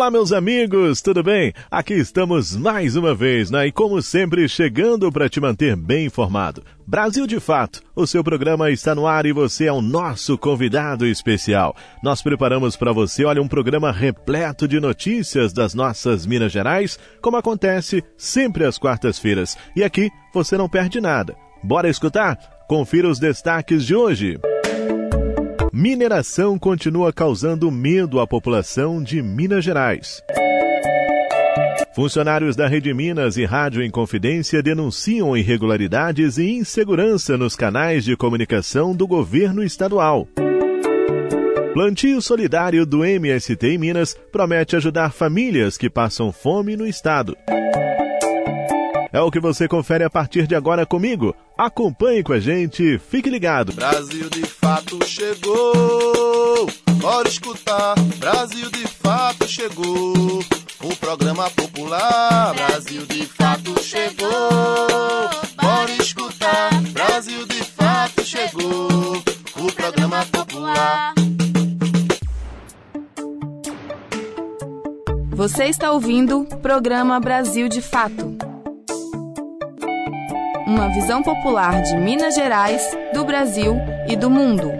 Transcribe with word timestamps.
Olá, 0.00 0.10
meus 0.10 0.32
amigos, 0.32 1.02
tudo 1.02 1.22
bem? 1.22 1.52
Aqui 1.70 1.92
estamos 1.92 2.56
mais 2.56 2.96
uma 2.96 3.14
vez, 3.14 3.50
né? 3.50 3.66
E 3.66 3.70
como 3.70 4.00
sempre, 4.00 4.48
chegando 4.48 5.12
para 5.12 5.28
te 5.28 5.38
manter 5.38 5.76
bem 5.76 6.06
informado. 6.06 6.64
Brasil 6.86 7.26
de 7.26 7.38
Fato, 7.38 7.82
o 7.94 8.06
seu 8.06 8.24
programa 8.24 8.70
está 8.70 8.94
no 8.94 9.06
ar 9.06 9.26
e 9.26 9.32
você 9.32 9.66
é 9.66 9.72
o 9.72 9.82
nosso 9.82 10.38
convidado 10.38 11.06
especial. 11.06 11.76
Nós 12.02 12.22
preparamos 12.22 12.76
para 12.76 12.94
você, 12.94 13.26
olha, 13.26 13.42
um 13.42 13.46
programa 13.46 13.92
repleto 13.92 14.66
de 14.66 14.80
notícias 14.80 15.52
das 15.52 15.74
nossas 15.74 16.24
Minas 16.24 16.50
Gerais, 16.50 16.98
como 17.20 17.36
acontece 17.36 18.02
sempre 18.16 18.64
às 18.64 18.78
quartas-feiras. 18.78 19.54
E 19.76 19.84
aqui 19.84 20.08
você 20.32 20.56
não 20.56 20.66
perde 20.66 20.98
nada. 20.98 21.36
Bora 21.62 21.90
escutar? 21.90 22.38
Confira 22.66 23.06
os 23.06 23.18
destaques 23.18 23.84
de 23.84 23.94
hoje. 23.94 24.40
Mineração 25.72 26.58
continua 26.58 27.12
causando 27.12 27.70
medo 27.70 28.18
à 28.18 28.26
população 28.26 29.00
de 29.00 29.22
Minas 29.22 29.64
Gerais. 29.64 30.20
Funcionários 31.94 32.56
da 32.56 32.66
Rede 32.66 32.92
Minas 32.92 33.36
e 33.36 33.44
Rádio 33.44 33.84
Inconfidência 33.84 34.60
denunciam 34.64 35.36
irregularidades 35.36 36.38
e 36.38 36.50
insegurança 36.50 37.38
nos 37.38 37.54
canais 37.54 38.04
de 38.04 38.16
comunicação 38.16 38.92
do 38.92 39.06
governo 39.06 39.62
estadual. 39.62 40.26
Plantio 41.72 42.20
solidário 42.20 42.84
do 42.84 43.04
MST 43.04 43.64
em 43.64 43.78
Minas 43.78 44.16
promete 44.32 44.74
ajudar 44.74 45.12
famílias 45.12 45.78
que 45.78 45.88
passam 45.88 46.32
fome 46.32 46.76
no 46.76 46.84
estado. 46.84 47.36
É 49.12 49.20
o 49.20 49.30
que 49.30 49.38
você 49.38 49.68
confere 49.68 50.02
a 50.02 50.10
partir 50.10 50.48
de 50.48 50.56
agora 50.56 50.84
comigo. 50.84 51.34
Acompanhe 51.60 52.22
com 52.22 52.32
a 52.32 52.40
gente, 52.40 52.98
fique 52.98 53.28
ligado. 53.28 53.74
Brasil 53.74 54.30
de 54.30 54.46
fato 54.46 54.98
chegou, 55.06 56.66
bora 56.92 57.28
escutar. 57.28 57.94
Brasil 58.16 58.70
de 58.70 58.86
fato 58.88 59.46
chegou, 59.46 60.42
o 60.82 60.96
programa 60.96 61.50
popular. 61.50 62.54
Brasil 62.54 63.04
de 63.04 63.26
fato 63.26 63.78
chegou, 63.82 64.30
bora 65.60 65.92
escutar. 66.00 66.70
Brasil 66.92 67.46
de 67.46 67.62
fato 67.62 68.24
chegou, 68.24 69.22
o 69.56 69.72
programa 69.74 70.24
popular. 70.32 71.12
Você 75.28 75.64
está 75.64 75.92
ouvindo 75.92 76.40
o 76.40 76.56
programa 76.56 77.20
Brasil 77.20 77.68
de 77.68 77.82
Fato 77.82 78.49
uma 80.70 80.88
visão 80.88 81.20
popular 81.20 81.82
de 81.82 81.96
Minas 81.96 82.36
Gerais, 82.36 82.80
do 83.12 83.24
Brasil 83.24 83.74
e 84.08 84.14
do 84.14 84.30
mundo. 84.30 84.70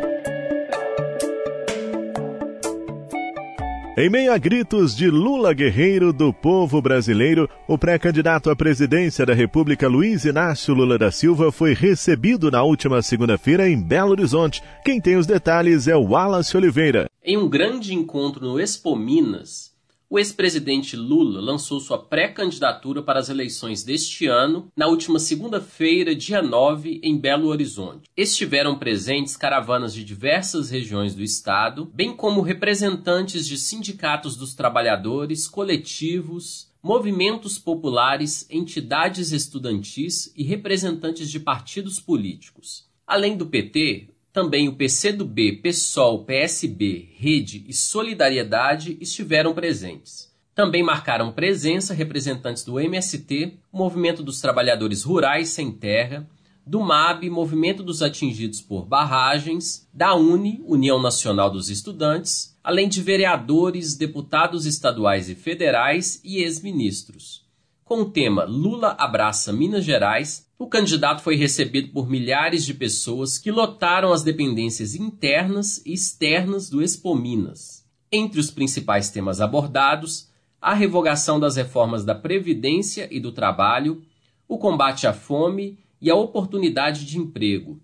Em 3.98 4.08
meio 4.08 4.32
a 4.32 4.38
gritos 4.38 4.94
de 4.94 5.10
Lula 5.10 5.52
guerreiro 5.52 6.12
do 6.12 6.32
povo 6.32 6.80
brasileiro, 6.80 7.50
o 7.66 7.76
pré-candidato 7.76 8.50
à 8.50 8.54
presidência 8.54 9.26
da 9.26 9.34
República 9.34 9.88
Luiz 9.88 10.24
Inácio 10.24 10.72
Lula 10.72 10.96
da 10.96 11.10
Silva 11.10 11.50
foi 11.50 11.74
recebido 11.74 12.52
na 12.52 12.62
última 12.62 13.02
segunda-feira 13.02 13.68
em 13.68 13.82
Belo 13.82 14.12
Horizonte. 14.12 14.62
Quem 14.84 15.00
tem 15.00 15.16
os 15.16 15.26
detalhes 15.26 15.88
é 15.88 15.96
o 15.96 16.04
Wallace 16.12 16.56
Oliveira. 16.56 17.10
Em 17.24 17.36
um 17.36 17.48
grande 17.48 17.92
encontro 17.94 18.46
no 18.46 18.60
Expo 18.60 18.94
Minas, 18.94 19.72
o 20.10 20.18
ex-presidente 20.18 20.96
Lula 20.96 21.40
lançou 21.40 21.78
sua 21.78 21.96
pré-candidatura 21.96 23.00
para 23.00 23.20
as 23.20 23.28
eleições 23.28 23.84
deste 23.84 24.26
ano, 24.26 24.68
na 24.76 24.88
última 24.88 25.20
segunda-feira, 25.20 26.16
dia 26.16 26.42
9, 26.42 27.00
em 27.00 27.16
Belo 27.16 27.46
Horizonte. 27.46 28.10
Estiveram 28.16 28.76
presentes 28.76 29.36
caravanas 29.36 29.94
de 29.94 30.02
diversas 30.02 30.68
regiões 30.68 31.14
do 31.14 31.22
estado, 31.22 31.88
bem 31.94 32.12
como 32.12 32.40
representantes 32.40 33.46
de 33.46 33.56
sindicatos 33.56 34.34
dos 34.34 34.52
trabalhadores, 34.52 35.46
coletivos, 35.46 36.68
movimentos 36.82 37.56
populares, 37.56 38.48
entidades 38.50 39.30
estudantis 39.30 40.32
e 40.36 40.42
representantes 40.42 41.30
de 41.30 41.38
partidos 41.38 42.00
políticos. 42.00 42.90
Além 43.06 43.36
do 43.36 43.46
PT, 43.46 44.09
também 44.32 44.68
o 44.68 44.74
PCdoB, 44.74 45.60
PSOL, 45.62 46.24
PSB, 46.24 47.08
Rede 47.16 47.64
e 47.66 47.72
Solidariedade 47.72 48.96
estiveram 49.00 49.52
presentes. 49.52 50.30
Também 50.54 50.82
marcaram 50.82 51.32
presença 51.32 51.94
representantes 51.94 52.64
do 52.64 52.78
MST, 52.78 53.54
Movimento 53.72 54.22
dos 54.22 54.40
Trabalhadores 54.40 55.02
Rurais 55.02 55.48
Sem 55.48 55.72
Terra, 55.72 56.28
do 56.66 56.80
MAB, 56.80 57.28
Movimento 57.30 57.82
dos 57.82 58.02
Atingidos 58.02 58.60
por 58.60 58.84
Barragens, 58.84 59.88
da 59.92 60.14
UNE, 60.14 60.62
União 60.64 61.00
Nacional 61.00 61.50
dos 61.50 61.68
Estudantes, 61.68 62.56
além 62.62 62.88
de 62.88 63.02
vereadores, 63.02 63.96
deputados 63.96 64.66
estaduais 64.66 65.28
e 65.28 65.34
federais 65.34 66.20
e 66.22 66.38
ex-ministros. 66.42 67.44
Com 67.90 68.02
o 68.02 68.04
tema 68.08 68.44
Lula 68.44 68.94
abraça 68.96 69.52
Minas 69.52 69.84
Gerais, 69.84 70.48
o 70.56 70.68
candidato 70.68 71.22
foi 71.22 71.34
recebido 71.34 71.88
por 71.92 72.08
milhares 72.08 72.64
de 72.64 72.72
pessoas 72.72 73.36
que 73.36 73.50
lotaram 73.50 74.12
as 74.12 74.22
dependências 74.22 74.94
internas 74.94 75.84
e 75.84 75.92
externas 75.92 76.70
do 76.70 76.80
Expo 76.80 77.16
Minas. 77.16 77.84
Entre 78.12 78.38
os 78.38 78.48
principais 78.48 79.10
temas 79.10 79.40
abordados, 79.40 80.30
a 80.62 80.72
revogação 80.72 81.40
das 81.40 81.56
reformas 81.56 82.04
da 82.04 82.14
Previdência 82.14 83.08
e 83.10 83.18
do 83.18 83.32
Trabalho, 83.32 84.00
o 84.46 84.56
combate 84.56 85.08
à 85.08 85.12
fome 85.12 85.76
e 86.00 86.08
a 86.08 86.14
oportunidade 86.14 87.04
de 87.04 87.18
emprego. 87.18 87.80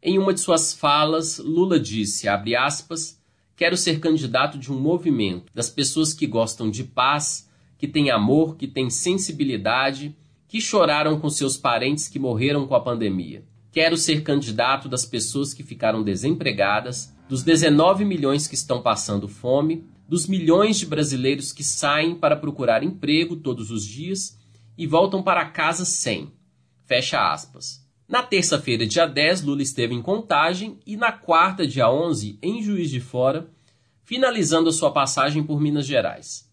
Em 0.00 0.16
uma 0.16 0.32
de 0.32 0.38
suas 0.38 0.72
falas, 0.72 1.38
Lula 1.38 1.80
disse, 1.80 2.28
aspas, 2.28 3.20
quero 3.56 3.76
ser 3.76 3.98
candidato 3.98 4.56
de 4.56 4.72
um 4.72 4.78
movimento, 4.78 5.52
das 5.52 5.68
pessoas 5.68 6.14
que 6.14 6.24
gostam 6.24 6.70
de 6.70 6.84
paz, 6.84 7.43
que 7.78 7.88
têm 7.88 8.10
amor, 8.10 8.56
que 8.56 8.66
têm 8.66 8.90
sensibilidade, 8.90 10.16
que 10.48 10.60
choraram 10.60 11.18
com 11.18 11.28
seus 11.28 11.56
parentes 11.56 12.08
que 12.08 12.18
morreram 12.18 12.66
com 12.66 12.74
a 12.74 12.80
pandemia. 12.80 13.44
Quero 13.72 13.96
ser 13.96 14.22
candidato 14.22 14.88
das 14.88 15.04
pessoas 15.04 15.52
que 15.52 15.64
ficaram 15.64 16.02
desempregadas, 16.02 17.12
dos 17.28 17.42
19 17.42 18.04
milhões 18.04 18.46
que 18.46 18.54
estão 18.54 18.80
passando 18.80 19.26
fome, 19.26 19.84
dos 20.08 20.26
milhões 20.28 20.78
de 20.78 20.86
brasileiros 20.86 21.52
que 21.52 21.64
saem 21.64 22.14
para 22.14 22.36
procurar 22.36 22.82
emprego 22.82 23.36
todos 23.36 23.70
os 23.70 23.84
dias 23.84 24.38
e 24.76 24.86
voltam 24.86 25.22
para 25.22 25.44
casa 25.46 25.84
sem. 25.84 26.30
Fecha 26.84 27.32
aspas. 27.32 27.84
Na 28.06 28.22
terça-feira, 28.22 28.86
dia 28.86 29.06
10, 29.06 29.42
Lula 29.42 29.62
esteve 29.62 29.94
em 29.94 30.02
Contagem 30.02 30.78
e 30.86 30.96
na 30.96 31.10
quarta, 31.10 31.66
dia 31.66 31.90
11, 31.90 32.38
em 32.42 32.62
Juiz 32.62 32.90
de 32.90 33.00
Fora, 33.00 33.48
finalizando 34.02 34.68
a 34.68 34.72
sua 34.72 34.92
passagem 34.92 35.42
por 35.42 35.60
Minas 35.60 35.86
Gerais. 35.86 36.43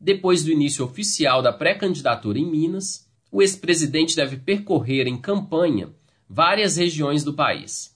Depois 0.00 0.42
do 0.42 0.50
início 0.50 0.82
oficial 0.82 1.42
da 1.42 1.52
pré-candidatura 1.52 2.38
em 2.38 2.50
Minas, 2.50 3.06
o 3.30 3.42
ex-presidente 3.42 4.16
deve 4.16 4.38
percorrer 4.38 5.06
em 5.06 5.20
campanha 5.20 5.90
várias 6.26 6.76
regiões 6.76 7.22
do 7.22 7.34
país. 7.34 7.94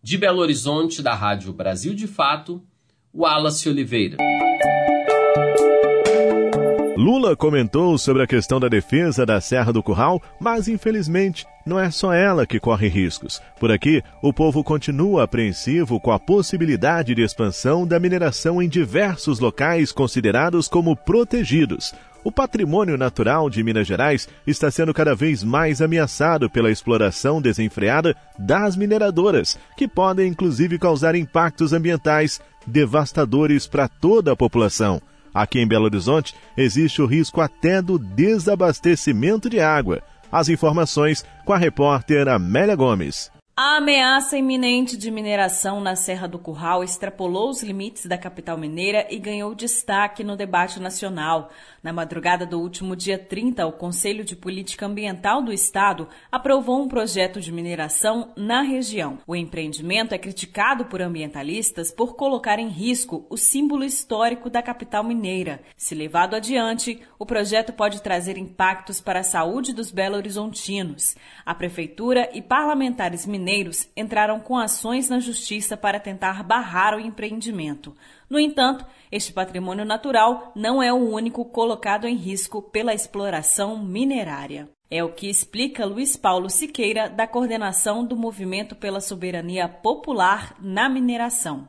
De 0.00 0.16
Belo 0.16 0.38
Horizonte, 0.38 1.02
da 1.02 1.14
Rádio 1.14 1.52
Brasil 1.52 1.94
de 1.94 2.06
Fato, 2.06 2.62
Wallace 3.12 3.68
Oliveira. 3.68 4.16
Lula 7.06 7.36
comentou 7.36 7.96
sobre 7.96 8.24
a 8.24 8.26
questão 8.26 8.58
da 8.58 8.66
defesa 8.66 9.24
da 9.24 9.40
Serra 9.40 9.72
do 9.72 9.80
Curral, 9.80 10.20
mas 10.40 10.66
infelizmente 10.66 11.46
não 11.64 11.78
é 11.78 11.88
só 11.88 12.12
ela 12.12 12.44
que 12.44 12.58
corre 12.58 12.88
riscos. 12.88 13.40
Por 13.60 13.70
aqui, 13.70 14.02
o 14.20 14.32
povo 14.32 14.64
continua 14.64 15.22
apreensivo 15.22 16.00
com 16.00 16.10
a 16.10 16.18
possibilidade 16.18 17.14
de 17.14 17.22
expansão 17.22 17.86
da 17.86 18.00
mineração 18.00 18.60
em 18.60 18.68
diversos 18.68 19.38
locais 19.38 19.92
considerados 19.92 20.66
como 20.66 20.96
protegidos. 20.96 21.94
O 22.24 22.32
patrimônio 22.32 22.98
natural 22.98 23.48
de 23.48 23.62
Minas 23.62 23.86
Gerais 23.86 24.28
está 24.44 24.68
sendo 24.68 24.92
cada 24.92 25.14
vez 25.14 25.44
mais 25.44 25.80
ameaçado 25.80 26.50
pela 26.50 26.72
exploração 26.72 27.40
desenfreada 27.40 28.16
das 28.36 28.74
mineradoras, 28.74 29.56
que 29.76 29.86
podem 29.86 30.26
inclusive 30.26 30.76
causar 30.76 31.14
impactos 31.14 31.72
ambientais 31.72 32.40
devastadores 32.66 33.64
para 33.64 33.86
toda 33.86 34.32
a 34.32 34.36
população. 34.36 35.00
Aqui 35.36 35.60
em 35.60 35.66
Belo 35.66 35.84
Horizonte, 35.84 36.34
existe 36.56 37.02
o 37.02 37.06
risco 37.06 37.42
até 37.42 37.82
do 37.82 37.98
desabastecimento 37.98 39.50
de 39.50 39.60
água. 39.60 40.02
As 40.32 40.48
informações 40.48 41.26
com 41.44 41.52
a 41.52 41.58
repórter 41.58 42.26
Amélia 42.26 42.74
Gomes. 42.74 43.30
A 43.58 43.78
ameaça 43.78 44.36
iminente 44.36 44.98
de 44.98 45.10
mineração 45.10 45.80
na 45.80 45.96
Serra 45.96 46.28
do 46.28 46.38
Curral 46.38 46.84
extrapolou 46.84 47.48
os 47.48 47.62
limites 47.62 48.04
da 48.04 48.18
capital 48.18 48.58
mineira 48.58 49.06
e 49.08 49.18
ganhou 49.18 49.54
destaque 49.54 50.22
no 50.22 50.36
debate 50.36 50.78
nacional. 50.78 51.50
Na 51.82 51.90
madrugada 51.90 52.44
do 52.44 52.60
último 52.60 52.94
dia 52.94 53.18
30, 53.18 53.66
o 53.66 53.72
Conselho 53.72 54.24
de 54.24 54.36
Política 54.36 54.84
Ambiental 54.84 55.40
do 55.40 55.54
Estado 55.54 56.06
aprovou 56.30 56.82
um 56.82 56.86
projeto 56.86 57.40
de 57.40 57.50
mineração 57.50 58.30
na 58.36 58.60
região. 58.60 59.20
O 59.26 59.34
empreendimento 59.34 60.12
é 60.14 60.18
criticado 60.18 60.84
por 60.84 61.00
ambientalistas 61.00 61.90
por 61.90 62.14
colocar 62.14 62.58
em 62.58 62.68
risco 62.68 63.24
o 63.30 63.38
símbolo 63.38 63.84
histórico 63.84 64.50
da 64.50 64.60
capital 64.60 65.02
mineira. 65.02 65.62
Se 65.78 65.94
levado 65.94 66.36
adiante, 66.36 67.00
o 67.18 67.24
projeto 67.24 67.72
pode 67.72 68.02
trazer 68.02 68.36
impactos 68.36 69.00
para 69.00 69.20
a 69.20 69.24
saúde 69.24 69.72
dos 69.72 69.90
belo-horizontinos. 69.90 71.16
A 71.46 71.54
prefeitura 71.54 72.28
e 72.34 72.42
parlamentares 72.42 73.24
mineiros 73.24 73.45
mineiros 73.46 73.88
entraram 73.96 74.40
com 74.40 74.56
ações 74.56 75.08
na 75.08 75.20
justiça 75.20 75.76
para 75.76 76.00
tentar 76.00 76.42
barrar 76.42 76.96
o 76.96 77.00
empreendimento. 77.00 77.94
No 78.28 78.40
entanto, 78.40 78.84
este 79.10 79.32
patrimônio 79.32 79.84
natural 79.84 80.50
não 80.56 80.82
é 80.82 80.92
o 80.92 80.96
único 80.96 81.44
colocado 81.44 82.08
em 82.08 82.16
risco 82.16 82.60
pela 82.60 82.92
exploração 82.92 83.78
minerária. 83.78 84.68
É 84.90 85.04
o 85.04 85.12
que 85.12 85.30
explica 85.30 85.86
Luiz 85.86 86.16
Paulo 86.16 86.50
Siqueira, 86.50 87.08
da 87.08 87.26
coordenação 87.26 88.04
do 88.04 88.16
Movimento 88.16 88.74
pela 88.74 89.00
Soberania 89.00 89.68
Popular 89.68 90.56
na 90.60 90.88
Mineração. 90.88 91.66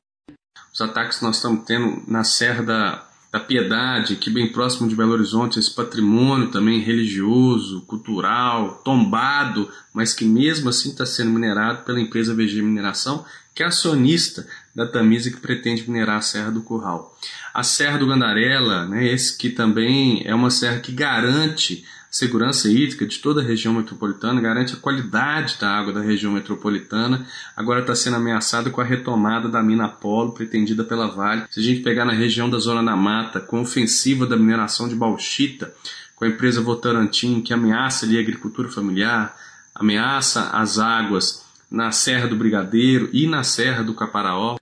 Os 0.73 0.81
ataques 0.81 1.19
que 1.19 1.25
nós 1.25 1.35
estamos 1.35 1.63
tendo 1.65 2.03
na 2.07 2.23
Serra 2.23 2.63
da 2.63 3.07
da 3.31 3.39
Piedade, 3.39 4.15
que 4.15 4.29
bem 4.29 4.51
próximo 4.51 4.87
de 4.87 4.95
Belo 4.95 5.11
Horizonte, 5.11 5.59
esse 5.59 5.73
patrimônio 5.73 6.49
também 6.49 6.79
religioso, 6.79 7.81
cultural, 7.81 8.81
tombado, 8.83 9.69
mas 9.93 10.13
que 10.13 10.25
mesmo 10.25 10.69
assim 10.69 10.89
está 10.89 11.05
sendo 11.05 11.31
minerado 11.31 11.83
pela 11.83 11.99
empresa 11.99 12.33
VG 12.33 12.61
Mineração, 12.61 13.25
que 13.53 13.63
é 13.63 13.65
acionista 13.65 14.47
da 14.73 14.85
Tamisa 14.85 15.31
que 15.31 15.37
pretende 15.37 15.89
minerar 15.89 16.17
a 16.17 16.21
Serra 16.21 16.51
do 16.51 16.61
Curral. 16.61 17.17
A 17.53 17.63
Serra 17.63 17.97
do 17.97 18.07
Gandarela, 18.07 18.85
né, 18.85 19.11
esse 19.11 19.35
que 19.35 19.49
também 19.49 20.21
é 20.25 20.33
uma 20.35 20.51
serra 20.51 20.79
que 20.79 20.91
garante 20.91 21.83
segurança 22.09 22.69
hídrica 22.69 23.05
de 23.05 23.19
toda 23.19 23.41
a 23.41 23.43
região 23.43 23.73
metropolitana, 23.73 24.41
garante 24.41 24.73
a 24.73 24.77
qualidade 24.77 25.57
da 25.59 25.69
água 25.69 25.93
da 25.93 26.01
região 26.01 26.31
metropolitana, 26.31 27.25
agora 27.55 27.81
está 27.81 27.95
sendo 27.95 28.15
ameaçada 28.15 28.69
com 28.69 28.81
a 28.81 28.83
retomada 28.83 29.49
da 29.49 29.61
mina 29.61 29.85
Apolo, 29.85 30.31
pretendida 30.31 30.83
pela 30.83 31.07
Vale. 31.07 31.45
Se 31.49 31.59
a 31.59 31.63
gente 31.63 31.81
pegar 31.81 32.05
na 32.05 32.13
região 32.13 32.49
da 32.49 32.59
Zona 32.59 32.83
da 32.83 32.95
Mata, 32.95 33.39
com 33.39 33.57
a 33.57 33.61
ofensiva 33.61 34.25
da 34.25 34.37
mineração 34.37 34.87
de 34.87 34.95
bauxita, 34.95 35.73
com 36.15 36.25
a 36.25 36.27
empresa 36.27 36.61
Votorantim, 36.61 37.41
que 37.41 37.53
ameaça 37.53 38.05
ali 38.05 38.17
a 38.17 38.21
agricultura 38.21 38.69
familiar, 38.69 39.35
ameaça 39.75 40.49
as 40.51 40.79
águas 40.79 41.45
na 41.69 41.91
Serra 41.91 42.27
do 42.27 42.35
Brigadeiro 42.35 43.09
e 43.13 43.27
na 43.27 43.43
Serra 43.43 43.83
do 43.83 43.93
Caparaó, 43.93 44.57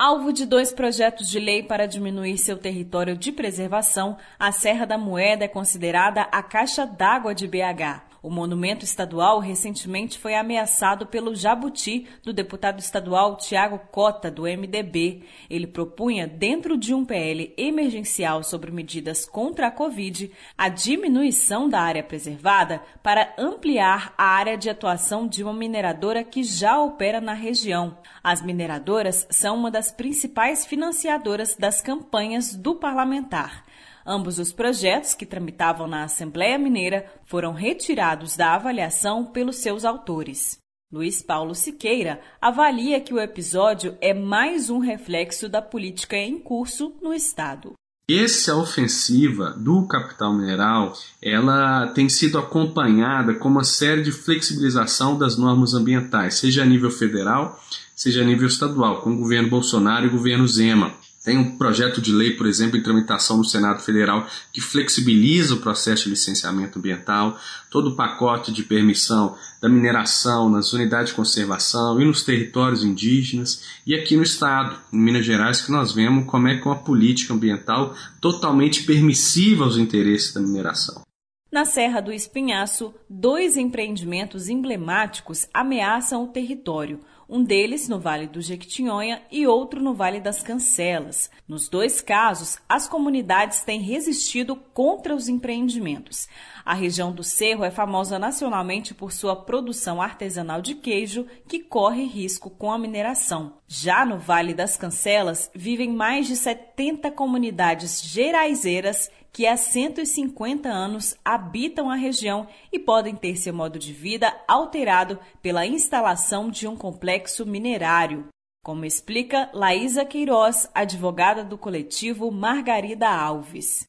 Alvo 0.00 0.32
de 0.32 0.46
dois 0.46 0.70
projetos 0.70 1.28
de 1.28 1.40
lei 1.40 1.60
para 1.60 1.84
diminuir 1.84 2.38
seu 2.38 2.56
território 2.56 3.16
de 3.16 3.32
preservação, 3.32 4.16
a 4.38 4.52
Serra 4.52 4.86
da 4.86 4.96
Moeda 4.96 5.44
é 5.44 5.48
considerada 5.48 6.20
a 6.30 6.40
caixa 6.40 6.86
d'água 6.86 7.34
de 7.34 7.48
BH. 7.48 8.07
O 8.28 8.30
monumento 8.30 8.84
estadual 8.84 9.38
recentemente 9.38 10.18
foi 10.18 10.34
ameaçado 10.34 11.06
pelo 11.06 11.34
jabuti 11.34 12.06
do 12.22 12.30
deputado 12.30 12.78
estadual 12.78 13.38
Tiago 13.38 13.80
Cota, 13.90 14.30
do 14.30 14.42
MDB. 14.42 15.22
Ele 15.48 15.66
propunha, 15.66 16.26
dentro 16.26 16.76
de 16.76 16.92
um 16.92 17.06
PL 17.06 17.54
emergencial 17.56 18.42
sobre 18.42 18.70
medidas 18.70 19.24
contra 19.24 19.68
a 19.68 19.70
Covid, 19.70 20.30
a 20.58 20.68
diminuição 20.68 21.70
da 21.70 21.80
área 21.80 22.02
preservada 22.02 22.82
para 23.02 23.32
ampliar 23.38 24.12
a 24.18 24.24
área 24.24 24.58
de 24.58 24.68
atuação 24.68 25.26
de 25.26 25.42
uma 25.42 25.54
mineradora 25.54 26.22
que 26.22 26.42
já 26.42 26.78
opera 26.78 27.22
na 27.22 27.32
região. 27.32 27.96
As 28.22 28.42
mineradoras 28.42 29.26
são 29.30 29.56
uma 29.56 29.70
das 29.70 29.90
principais 29.90 30.66
financiadoras 30.66 31.56
das 31.56 31.80
campanhas 31.80 32.54
do 32.54 32.74
parlamentar. 32.74 33.64
Ambos 34.10 34.38
os 34.38 34.54
projetos 34.54 35.12
que 35.12 35.26
tramitavam 35.26 35.86
na 35.86 36.04
Assembleia 36.04 36.58
Mineira 36.58 37.04
foram 37.26 37.52
retirados 37.52 38.38
da 38.38 38.54
avaliação 38.54 39.26
pelos 39.26 39.56
seus 39.56 39.84
autores. 39.84 40.56
Luiz 40.90 41.20
Paulo 41.20 41.54
Siqueira 41.54 42.18
avalia 42.40 43.02
que 43.02 43.12
o 43.12 43.20
episódio 43.20 43.98
é 44.00 44.14
mais 44.14 44.70
um 44.70 44.78
reflexo 44.78 45.46
da 45.46 45.60
política 45.60 46.16
em 46.16 46.38
curso 46.38 46.94
no 47.02 47.12
Estado. 47.12 47.74
Essa 48.10 48.56
ofensiva 48.56 49.50
do 49.50 49.86
capital 49.86 50.32
mineral, 50.32 50.94
ela 51.20 51.88
tem 51.88 52.08
sido 52.08 52.38
acompanhada 52.38 53.34
com 53.34 53.50
uma 53.50 53.62
série 53.62 54.00
de 54.00 54.10
flexibilização 54.10 55.18
das 55.18 55.36
normas 55.36 55.74
ambientais, 55.74 56.36
seja 56.36 56.62
a 56.62 56.66
nível 56.66 56.90
federal, 56.90 57.62
seja 57.94 58.22
a 58.22 58.24
nível 58.24 58.46
estadual, 58.46 59.02
com 59.02 59.10
o 59.10 59.18
governo 59.18 59.50
Bolsonaro 59.50 60.06
e 60.06 60.08
o 60.08 60.12
governo 60.12 60.48
Zema. 60.48 60.94
Tem 61.24 61.36
um 61.36 61.56
projeto 61.58 62.00
de 62.00 62.12
lei, 62.12 62.32
por 62.32 62.46
exemplo, 62.46 62.78
em 62.78 62.82
tramitação 62.82 63.38
no 63.38 63.44
Senado 63.44 63.82
Federal 63.82 64.26
que 64.52 64.60
flexibiliza 64.60 65.54
o 65.54 65.60
processo 65.60 66.04
de 66.04 66.10
licenciamento 66.10 66.78
ambiental, 66.78 67.38
todo 67.70 67.90
o 67.90 67.96
pacote 67.96 68.52
de 68.52 68.62
permissão 68.62 69.36
da 69.60 69.68
mineração 69.68 70.48
nas 70.48 70.72
unidades 70.72 71.10
de 71.10 71.16
conservação 71.16 72.00
e 72.00 72.04
nos 72.04 72.22
territórios 72.22 72.84
indígenas, 72.84 73.62
e 73.86 73.94
aqui 73.94 74.16
no 74.16 74.22
Estado, 74.22 74.76
em 74.92 74.98
Minas 74.98 75.26
Gerais, 75.26 75.60
que 75.60 75.72
nós 75.72 75.92
vemos 75.92 76.24
como 76.26 76.48
é 76.48 76.56
que 76.56 76.62
é 76.62 76.70
uma 76.70 76.82
política 76.82 77.34
ambiental 77.34 77.94
totalmente 78.20 78.84
permissiva 78.84 79.64
aos 79.64 79.76
interesses 79.76 80.32
da 80.32 80.40
mineração. 80.40 81.02
Na 81.50 81.64
Serra 81.64 82.00
do 82.00 82.12
Espinhaço, 82.12 82.94
dois 83.08 83.56
empreendimentos 83.56 84.48
emblemáticos 84.48 85.48
ameaçam 85.52 86.22
o 86.22 86.28
território 86.28 87.00
um 87.28 87.44
deles 87.44 87.88
no 87.88 88.00
Vale 88.00 88.26
do 88.26 88.40
Jequitinhonha 88.40 89.22
e 89.30 89.46
outro 89.46 89.82
no 89.82 89.92
Vale 89.92 90.18
das 90.18 90.42
Cancelas. 90.42 91.30
Nos 91.46 91.68
dois 91.68 92.00
casos, 92.00 92.58
as 92.66 92.88
comunidades 92.88 93.60
têm 93.60 93.80
resistido 93.82 94.56
contra 94.56 95.14
os 95.14 95.28
empreendimentos. 95.28 96.26
A 96.64 96.72
região 96.72 97.12
do 97.12 97.22
Cerro 97.22 97.64
é 97.64 97.70
famosa 97.70 98.18
nacionalmente 98.18 98.94
por 98.94 99.12
sua 99.12 99.36
produção 99.36 100.00
artesanal 100.00 100.62
de 100.62 100.74
queijo, 100.74 101.26
que 101.46 101.58
corre 101.58 102.04
risco 102.04 102.48
com 102.48 102.72
a 102.72 102.78
mineração. 102.78 103.54
Já 103.66 104.06
no 104.06 104.18
Vale 104.18 104.54
das 104.54 104.76
Cancelas, 104.76 105.50
vivem 105.54 105.92
mais 105.92 106.26
de 106.26 106.36
70 106.36 107.10
comunidades 107.10 108.02
geraizeiras 108.02 109.10
que 109.32 109.46
há 109.46 109.56
150 109.56 110.68
anos 110.68 111.14
habitam 111.24 111.90
a 111.90 111.94
região 111.94 112.46
e 112.72 112.78
podem 112.78 113.14
ter 113.14 113.36
seu 113.36 113.54
modo 113.54 113.78
de 113.78 113.92
vida 113.92 114.32
alterado 114.46 115.18
pela 115.42 115.66
instalação 115.66 116.50
de 116.50 116.66
um 116.66 116.76
complexo 116.76 117.46
minerário. 117.46 118.26
Como 118.64 118.84
explica 118.84 119.48
Laísa 119.54 120.04
Queiroz, 120.04 120.68
advogada 120.74 121.44
do 121.44 121.56
coletivo 121.56 122.30
Margarida 122.30 123.08
Alves. 123.08 123.86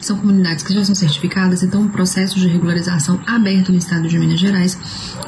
São 0.00 0.18
comunidades 0.18 0.64
que 0.64 0.74
já 0.74 0.84
são 0.84 0.94
certificadas, 0.94 1.62
então 1.62 1.82
um 1.82 1.90
processo 1.90 2.38
de 2.38 2.48
regularização 2.48 3.22
aberto 3.26 3.70
no 3.70 3.78
estado 3.78 4.08
de 4.08 4.18
Minas 4.18 4.40
Gerais 4.40 4.76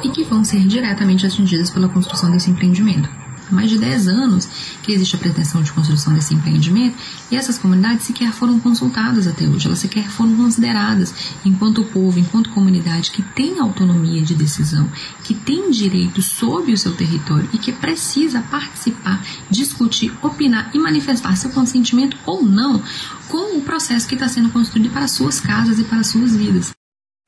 e 0.03 0.09
que 0.09 0.23
vão 0.23 0.43
ser 0.43 0.59
diretamente 0.67 1.25
atingidas 1.25 1.69
pela 1.69 1.89
construção 1.89 2.29
desse 2.29 2.51
empreendimento 2.51 3.24
mais 3.53 3.69
de 3.69 3.77
10 3.77 4.07
anos 4.07 4.47
que 4.81 4.91
existe 4.91 5.15
a 5.15 5.19
pretensão 5.19 5.61
de 5.61 5.71
construção 5.71 6.13
desse 6.13 6.33
empreendimento 6.33 6.97
e 7.31 7.35
essas 7.35 7.57
comunidades 7.57 8.05
sequer 8.05 8.31
foram 8.31 8.59
consultadas 8.59 9.27
até 9.27 9.47
hoje, 9.47 9.67
elas 9.67 9.79
sequer 9.79 10.09
foram 10.09 10.35
consideradas 10.35 11.13
enquanto 11.43 11.83
povo, 11.85 12.19
enquanto 12.19 12.49
comunidade 12.51 13.11
que 13.11 13.21
tem 13.21 13.59
autonomia 13.59 14.21
de 14.21 14.33
decisão, 14.33 14.89
que 15.23 15.33
tem 15.33 15.69
direito 15.71 16.21
sobre 16.21 16.73
o 16.73 16.77
seu 16.77 16.95
território 16.95 17.49
e 17.53 17.57
que 17.57 17.71
precisa 17.71 18.41
participar, 18.41 19.23
discutir, 19.49 20.13
opinar 20.21 20.71
e 20.73 20.79
manifestar 20.79 21.35
seu 21.35 21.51
consentimento 21.51 22.17
ou 22.25 22.43
não 22.43 22.81
com 23.27 23.57
o 23.57 23.61
processo 23.61 24.07
que 24.07 24.15
está 24.15 24.27
sendo 24.27 24.49
construído 24.49 24.89
para 24.91 25.07
suas 25.07 25.39
casas 25.39 25.79
e 25.79 25.83
para 25.83 26.03
suas 26.03 26.35
vidas. 26.35 26.71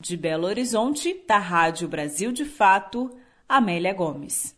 De 0.02 0.16
Belo 0.16 0.46
Horizonte, 0.46 1.24
da 1.28 1.40
Rádio 1.40 1.88
Brasil 1.88 2.32
de 2.32 2.46
Fato, 2.46 3.10
Amélia 3.50 3.94
Gomes. 3.94 4.56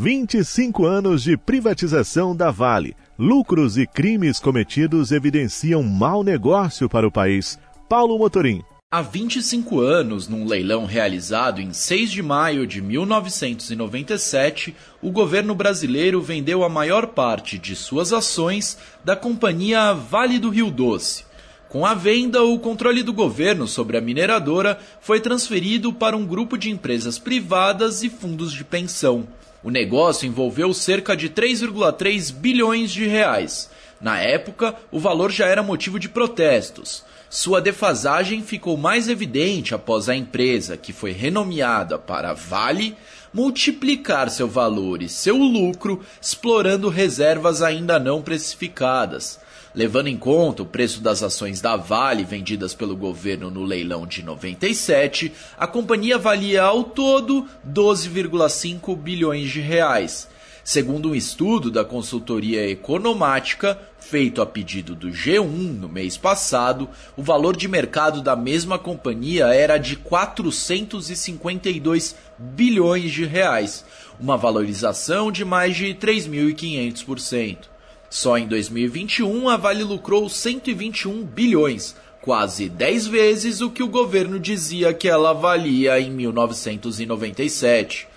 25 0.00 0.86
anos 0.86 1.24
de 1.24 1.36
privatização 1.36 2.34
da 2.34 2.52
Vale. 2.52 2.94
Lucros 3.18 3.76
e 3.76 3.84
crimes 3.84 4.38
cometidos 4.38 5.10
evidenciam 5.10 5.82
mau 5.82 6.22
negócio 6.22 6.88
para 6.88 7.04
o 7.04 7.10
país. 7.10 7.58
Paulo 7.88 8.16
Motorim. 8.16 8.62
Há 8.92 9.02
25 9.02 9.80
anos, 9.80 10.28
num 10.28 10.46
leilão 10.46 10.86
realizado 10.86 11.60
em 11.60 11.72
6 11.72 12.12
de 12.12 12.22
maio 12.22 12.64
de 12.64 12.80
1997, 12.80 14.72
o 15.02 15.10
governo 15.10 15.52
brasileiro 15.52 16.22
vendeu 16.22 16.62
a 16.62 16.68
maior 16.68 17.08
parte 17.08 17.58
de 17.58 17.74
suas 17.74 18.12
ações 18.12 18.78
da 19.04 19.16
companhia 19.16 19.92
Vale 19.94 20.38
do 20.38 20.50
Rio 20.50 20.70
Doce. 20.70 21.24
Com 21.68 21.84
a 21.84 21.92
venda, 21.92 22.44
o 22.44 22.56
controle 22.60 23.02
do 23.02 23.12
governo 23.12 23.66
sobre 23.66 23.98
a 23.98 24.00
mineradora 24.00 24.78
foi 25.00 25.18
transferido 25.18 25.92
para 25.92 26.16
um 26.16 26.24
grupo 26.24 26.56
de 26.56 26.70
empresas 26.70 27.18
privadas 27.18 28.04
e 28.04 28.08
fundos 28.08 28.52
de 28.52 28.62
pensão. 28.62 29.26
O 29.62 29.70
negócio 29.70 30.26
envolveu 30.26 30.72
cerca 30.72 31.16
de 31.16 31.28
3,3 31.28 32.32
bilhões 32.32 32.92
de 32.92 33.06
reais. 33.06 33.70
Na 34.00 34.20
época, 34.20 34.76
o 34.92 35.00
valor 35.00 35.32
já 35.32 35.46
era 35.46 35.62
motivo 35.62 35.98
de 35.98 36.08
protestos. 36.08 37.04
Sua 37.28 37.60
defasagem 37.60 38.42
ficou 38.42 38.76
mais 38.76 39.08
evidente 39.08 39.74
após 39.74 40.08
a 40.08 40.14
empresa, 40.14 40.76
que 40.76 40.92
foi 40.92 41.10
renomeada 41.10 41.98
para 41.98 42.32
Vale, 42.32 42.96
multiplicar 43.34 44.30
seu 44.30 44.48
valor 44.48 45.02
e 45.02 45.08
seu 45.08 45.36
lucro 45.36 46.02
explorando 46.22 46.88
reservas 46.88 47.60
ainda 47.60 47.98
não 47.98 48.22
precificadas. 48.22 49.40
Levando 49.78 50.08
em 50.08 50.16
conta 50.16 50.64
o 50.64 50.66
preço 50.66 51.00
das 51.00 51.22
ações 51.22 51.60
da 51.60 51.76
Vale 51.76 52.24
vendidas 52.24 52.74
pelo 52.74 52.96
governo 52.96 53.48
no 53.48 53.62
leilão 53.62 54.08
de 54.08 54.24
97, 54.24 55.32
a 55.56 55.68
companhia 55.68 56.18
valia 56.18 56.64
ao 56.64 56.82
todo 56.82 57.46
12,5 57.64 58.96
bilhões 58.96 59.48
de 59.48 59.60
reais. 59.60 60.28
Segundo 60.64 61.10
um 61.10 61.14
estudo 61.14 61.70
da 61.70 61.84
consultoria 61.84 62.68
Economática, 62.68 63.80
feito 64.00 64.42
a 64.42 64.46
pedido 64.46 64.96
do 64.96 65.10
G1 65.10 65.46
no 65.46 65.88
mês 65.88 66.16
passado, 66.16 66.88
o 67.16 67.22
valor 67.22 67.56
de 67.56 67.68
mercado 67.68 68.20
da 68.20 68.34
mesma 68.34 68.80
companhia 68.80 69.46
era 69.54 69.78
de 69.78 69.94
452 69.94 72.16
bilhões 72.36 73.12
de 73.12 73.24
reais, 73.24 73.84
uma 74.18 74.36
valorização 74.36 75.30
de 75.30 75.44
mais 75.44 75.76
de 75.76 75.94
3.500%. 75.94 77.77
Só 78.10 78.38
em 78.38 78.46
2021 78.46 79.48
a 79.50 79.56
Vale 79.58 79.84
lucrou 79.84 80.28
121 80.30 81.24
bilhões, 81.24 81.94
quase 82.22 82.68
10 82.68 83.06
vezes 83.06 83.60
o 83.60 83.70
que 83.70 83.82
o 83.82 83.88
governo 83.88 84.40
dizia 84.40 84.94
que 84.94 85.08
ela 85.08 85.34
valia 85.34 86.00
em 86.00 86.10
1997. 86.10 88.08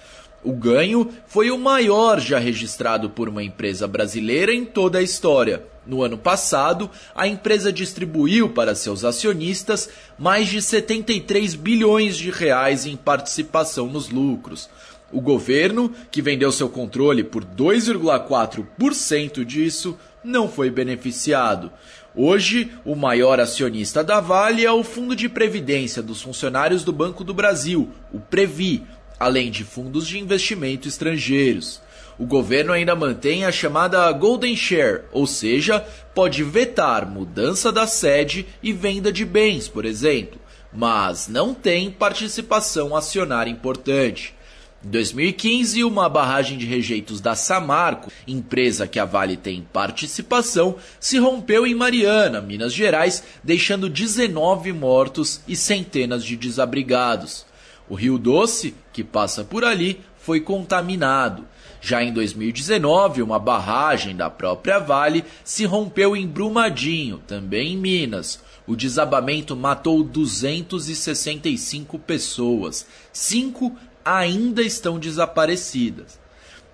O 0.43 0.53
ganho 0.53 1.09
foi 1.27 1.51
o 1.51 1.57
maior 1.57 2.19
já 2.19 2.39
registrado 2.39 3.09
por 3.09 3.27
uma 3.29 3.43
empresa 3.43 3.85
brasileira 3.85 4.53
em 4.53 4.63
toda 4.65 4.97
a 4.97 5.03
história. 5.03 5.63
No 5.85 6.03
ano 6.03 6.17
passado, 6.17 6.89
a 7.13 7.27
empresa 7.27 7.71
distribuiu 7.71 8.49
para 8.49 8.75
seus 8.75 9.03
acionistas 9.03 9.89
mais 10.17 10.47
de 10.47 10.61
73 10.61 11.53
bilhões 11.55 12.17
de 12.17 12.31
reais 12.31 12.85
em 12.85 12.95
participação 12.95 13.87
nos 13.87 14.09
lucros. 14.09 14.69
O 15.11 15.19
governo, 15.19 15.91
que 16.09 16.21
vendeu 16.21 16.51
seu 16.51 16.69
controle 16.69 17.23
por 17.23 17.43
2,4% 17.43 19.43
disso, 19.43 19.97
não 20.23 20.47
foi 20.47 20.69
beneficiado. 20.69 21.71
Hoje, 22.15 22.71
o 22.83 22.95
maior 22.95 23.39
acionista 23.39 24.03
da 24.03 24.19
Vale 24.19 24.65
é 24.65 24.71
o 24.71 24.83
Fundo 24.83 25.15
de 25.15 25.29
Previdência 25.29 26.01
dos 26.01 26.21
Funcionários 26.21 26.83
do 26.83 26.91
Banco 26.91 27.23
do 27.23 27.33
Brasil, 27.33 27.89
o 28.13 28.19
Previ, 28.19 28.83
além 29.19 29.49
de 29.49 29.63
fundos 29.63 30.07
de 30.07 30.19
investimento 30.19 30.87
estrangeiros. 30.87 31.81
O 32.19 32.25
governo 32.25 32.73
ainda 32.73 32.95
mantém 32.95 33.45
a 33.45 33.51
chamada 33.51 34.11
Golden 34.11 34.55
Share, 34.55 35.03
ou 35.11 35.25
seja, 35.25 35.79
pode 36.13 36.43
vetar 36.43 37.09
mudança 37.09 37.71
da 37.71 37.87
sede 37.87 38.45
e 38.61 38.73
venda 38.73 39.11
de 39.11 39.25
bens, 39.25 39.67
por 39.67 39.85
exemplo, 39.85 40.39
mas 40.73 41.27
não 41.27 41.53
tem 41.53 41.89
participação 41.89 42.95
acionária 42.95 43.49
importante. 43.49 44.35
Em 44.83 44.89
2015, 44.89 45.83
uma 45.83 46.09
barragem 46.09 46.57
de 46.57 46.65
rejeitos 46.65 47.21
da 47.21 47.35
Samarco, 47.35 48.11
empresa 48.27 48.87
que 48.87 48.99
a 48.99 49.05
Vale 49.05 49.37
tem 49.37 49.61
participação, 49.71 50.75
se 50.99 51.19
rompeu 51.19 51.67
em 51.67 51.75
Mariana, 51.75 52.41
Minas 52.41 52.73
Gerais, 52.73 53.23
deixando 53.43 53.87
19 53.87 54.73
mortos 54.73 55.41
e 55.47 55.55
centenas 55.55 56.23
de 56.23 56.35
desabrigados. 56.35 57.45
O 57.87 57.93
Rio 57.93 58.17
Doce, 58.17 58.73
que 58.91 59.03
passa 59.03 59.43
por 59.43 59.63
ali, 59.63 60.01
foi 60.17 60.39
contaminado. 60.39 61.45
Já 61.79 62.03
em 62.03 62.11
2019, 62.11 63.21
uma 63.21 63.37
barragem 63.37 64.15
da 64.15 64.31
própria 64.31 64.79
Vale 64.79 65.23
se 65.43 65.63
rompeu 65.65 66.15
em 66.15 66.27
Brumadinho, 66.27 67.19
também 67.27 67.73
em 67.73 67.77
Minas. 67.77 68.39
O 68.65 68.75
desabamento 68.75 69.55
matou 69.55 70.03
265 70.03 71.99
pessoas. 71.99 72.85
Cinco 73.11 73.75
ainda 74.03 74.61
estão 74.61 74.99
desaparecidas. 74.99 76.19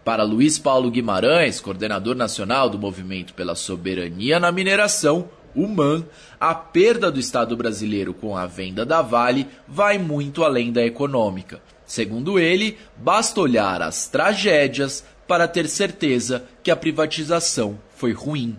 Para 0.03 0.23
Luiz 0.23 0.57
Paulo 0.57 0.89
Guimarães, 0.89 1.59
coordenador 1.59 2.15
nacional 2.15 2.69
do 2.69 2.79
Movimento 2.79 3.33
pela 3.33 3.55
Soberania 3.55 4.39
na 4.39 4.51
Mineração, 4.51 5.29
o 5.53 5.67
MAN, 5.67 6.05
a 6.39 6.53
perda 6.53 7.11
do 7.11 7.19
Estado 7.19 7.57
brasileiro 7.57 8.13
com 8.13 8.37
a 8.37 8.45
venda 8.45 8.85
da 8.85 9.01
Vale 9.01 9.47
vai 9.67 9.97
muito 9.97 10.43
além 10.43 10.71
da 10.71 10.85
econômica. 10.85 11.61
Segundo 11.85 12.37
ele, 12.37 12.77
basta 12.95 13.41
olhar 13.41 13.81
as 13.81 14.07
tragédias 14.07 15.03
para 15.27 15.47
ter 15.47 15.67
certeza 15.67 16.45
que 16.63 16.71
a 16.71 16.75
privatização 16.75 17.79
foi 17.95 18.13
ruim. 18.13 18.55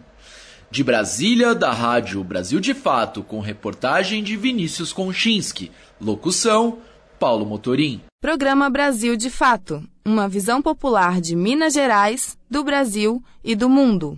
De 0.71 0.85
Brasília, 0.85 1.55
da 1.55 1.73
Rádio 1.73 2.23
Brasil 2.23 2.61
de 2.61 2.75
Fato, 2.75 3.23
com 3.23 3.41
reportagem 3.41 4.23
de 4.23 4.37
Vinícius 4.37 4.93
Konchinski. 4.93 5.73
Locução: 5.99 6.79
Paulo 7.19 7.45
Motorim. 7.45 8.01
Programa 8.21 8.71
Brasil 8.71 9.17
de 9.17 9.31
Fato 9.31 9.83
uma 10.09 10.27
visão 10.27 10.63
popular 10.63 11.21
de 11.21 11.37
Minas 11.37 11.75
Gerais, 11.75 12.39
do 12.51 12.65
Brasil 12.65 13.23
e 13.45 13.55
do 13.55 13.69
mundo. 13.69 14.17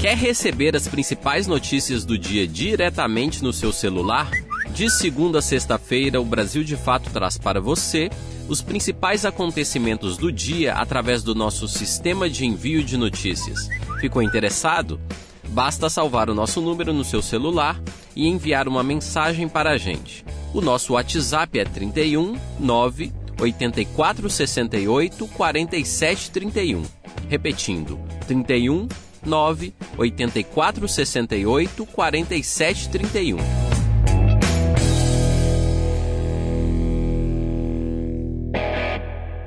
Quer 0.00 0.16
receber 0.16 0.76
as 0.76 0.86
principais 0.86 1.48
notícias 1.48 2.04
do 2.04 2.16
dia 2.16 2.46
diretamente 2.46 3.42
no 3.42 3.52
seu 3.52 3.72
celular? 3.72 4.30
De 4.72 4.88
segunda 4.88 5.40
a 5.40 5.42
sexta-feira, 5.42 6.20
o 6.20 6.24
Brasil 6.24 6.62
de 6.62 6.76
Fato 6.76 7.10
traz 7.10 7.36
para 7.36 7.60
você 7.60 8.08
os 8.48 8.62
principais 8.62 9.24
acontecimentos 9.24 10.16
do 10.16 10.30
dia 10.30 10.74
através 10.74 11.24
do 11.24 11.34
nosso 11.34 11.66
sistema 11.66 12.30
de 12.30 12.46
envio 12.46 12.84
de 12.84 12.96
notícias. 12.96 13.68
Ficou 14.00 14.22
interessado? 14.22 15.00
Basta 15.48 15.90
salvar 15.90 16.30
o 16.30 16.34
nosso 16.34 16.60
número 16.60 16.92
no 16.92 17.04
seu 17.04 17.20
celular 17.20 17.82
e 18.14 18.26
enviar 18.28 18.68
uma 18.68 18.82
mensagem 18.82 19.48
para 19.48 19.70
a 19.70 19.78
gente. 19.78 20.24
O 20.52 20.60
nosso 20.60 20.94
WhatsApp 20.94 21.58
é 21.58 21.64
31 21.64 22.36
9 22.58 23.12
84 23.40 24.28
68 24.28 25.26
47 25.28 26.30
31. 26.30 26.82
Repetindo, 27.28 27.98
31 28.26 28.88
9 29.24 29.74
84 29.96 30.88
68 30.88 31.86
47 31.86 32.88
31. 32.88 33.69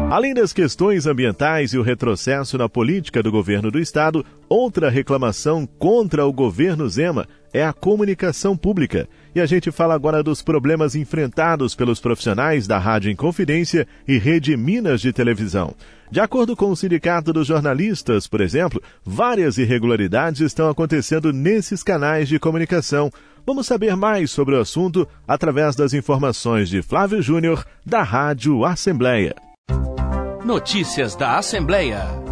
Além 0.08 0.32
das 0.32 0.52
questões 0.52 1.04
ambientais 1.04 1.74
e 1.74 1.78
o 1.78 1.82
retrocesso 1.82 2.56
na 2.56 2.68
política 2.68 3.22
do 3.22 3.30
governo 3.30 3.70
do 3.70 3.78
estado, 3.78 4.24
outra 4.48 4.88
reclamação 4.88 5.66
contra 5.66 6.24
o 6.24 6.32
governo 6.32 6.88
Zema 6.88 7.28
é 7.52 7.64
a 7.64 7.72
comunicação 7.72 8.56
pública. 8.56 9.08
E 9.34 9.40
a 9.40 9.46
gente 9.46 9.70
fala 9.70 9.94
agora 9.94 10.22
dos 10.22 10.42
problemas 10.42 10.94
enfrentados 10.94 11.74
pelos 11.74 12.00
profissionais 12.00 12.66
da 12.66 12.78
Rádio 12.78 13.10
Inconfidência 13.10 13.86
e 14.06 14.18
Rede 14.18 14.56
Minas 14.56 15.00
de 15.00 15.12
Televisão. 15.12 15.74
De 16.10 16.20
acordo 16.20 16.56
com 16.56 16.70
o 16.70 16.76
Sindicato 16.76 17.32
dos 17.32 17.46
Jornalistas, 17.46 18.26
por 18.26 18.40
exemplo, 18.40 18.82
várias 19.04 19.58
irregularidades 19.58 20.40
estão 20.40 20.68
acontecendo 20.68 21.32
nesses 21.32 21.82
canais 21.82 22.28
de 22.28 22.38
comunicação. 22.38 23.10
Vamos 23.44 23.66
saber 23.66 23.96
mais 23.96 24.30
sobre 24.30 24.54
o 24.54 24.60
assunto 24.60 25.06
através 25.26 25.76
das 25.76 25.94
informações 25.94 26.68
de 26.68 26.82
Flávio 26.82 27.20
Júnior, 27.22 27.64
da 27.84 28.02
Rádio 28.02 28.64
Assembleia. 28.64 29.34
Notícias 30.44 31.16
da 31.16 31.38
Assembleia. 31.38 32.25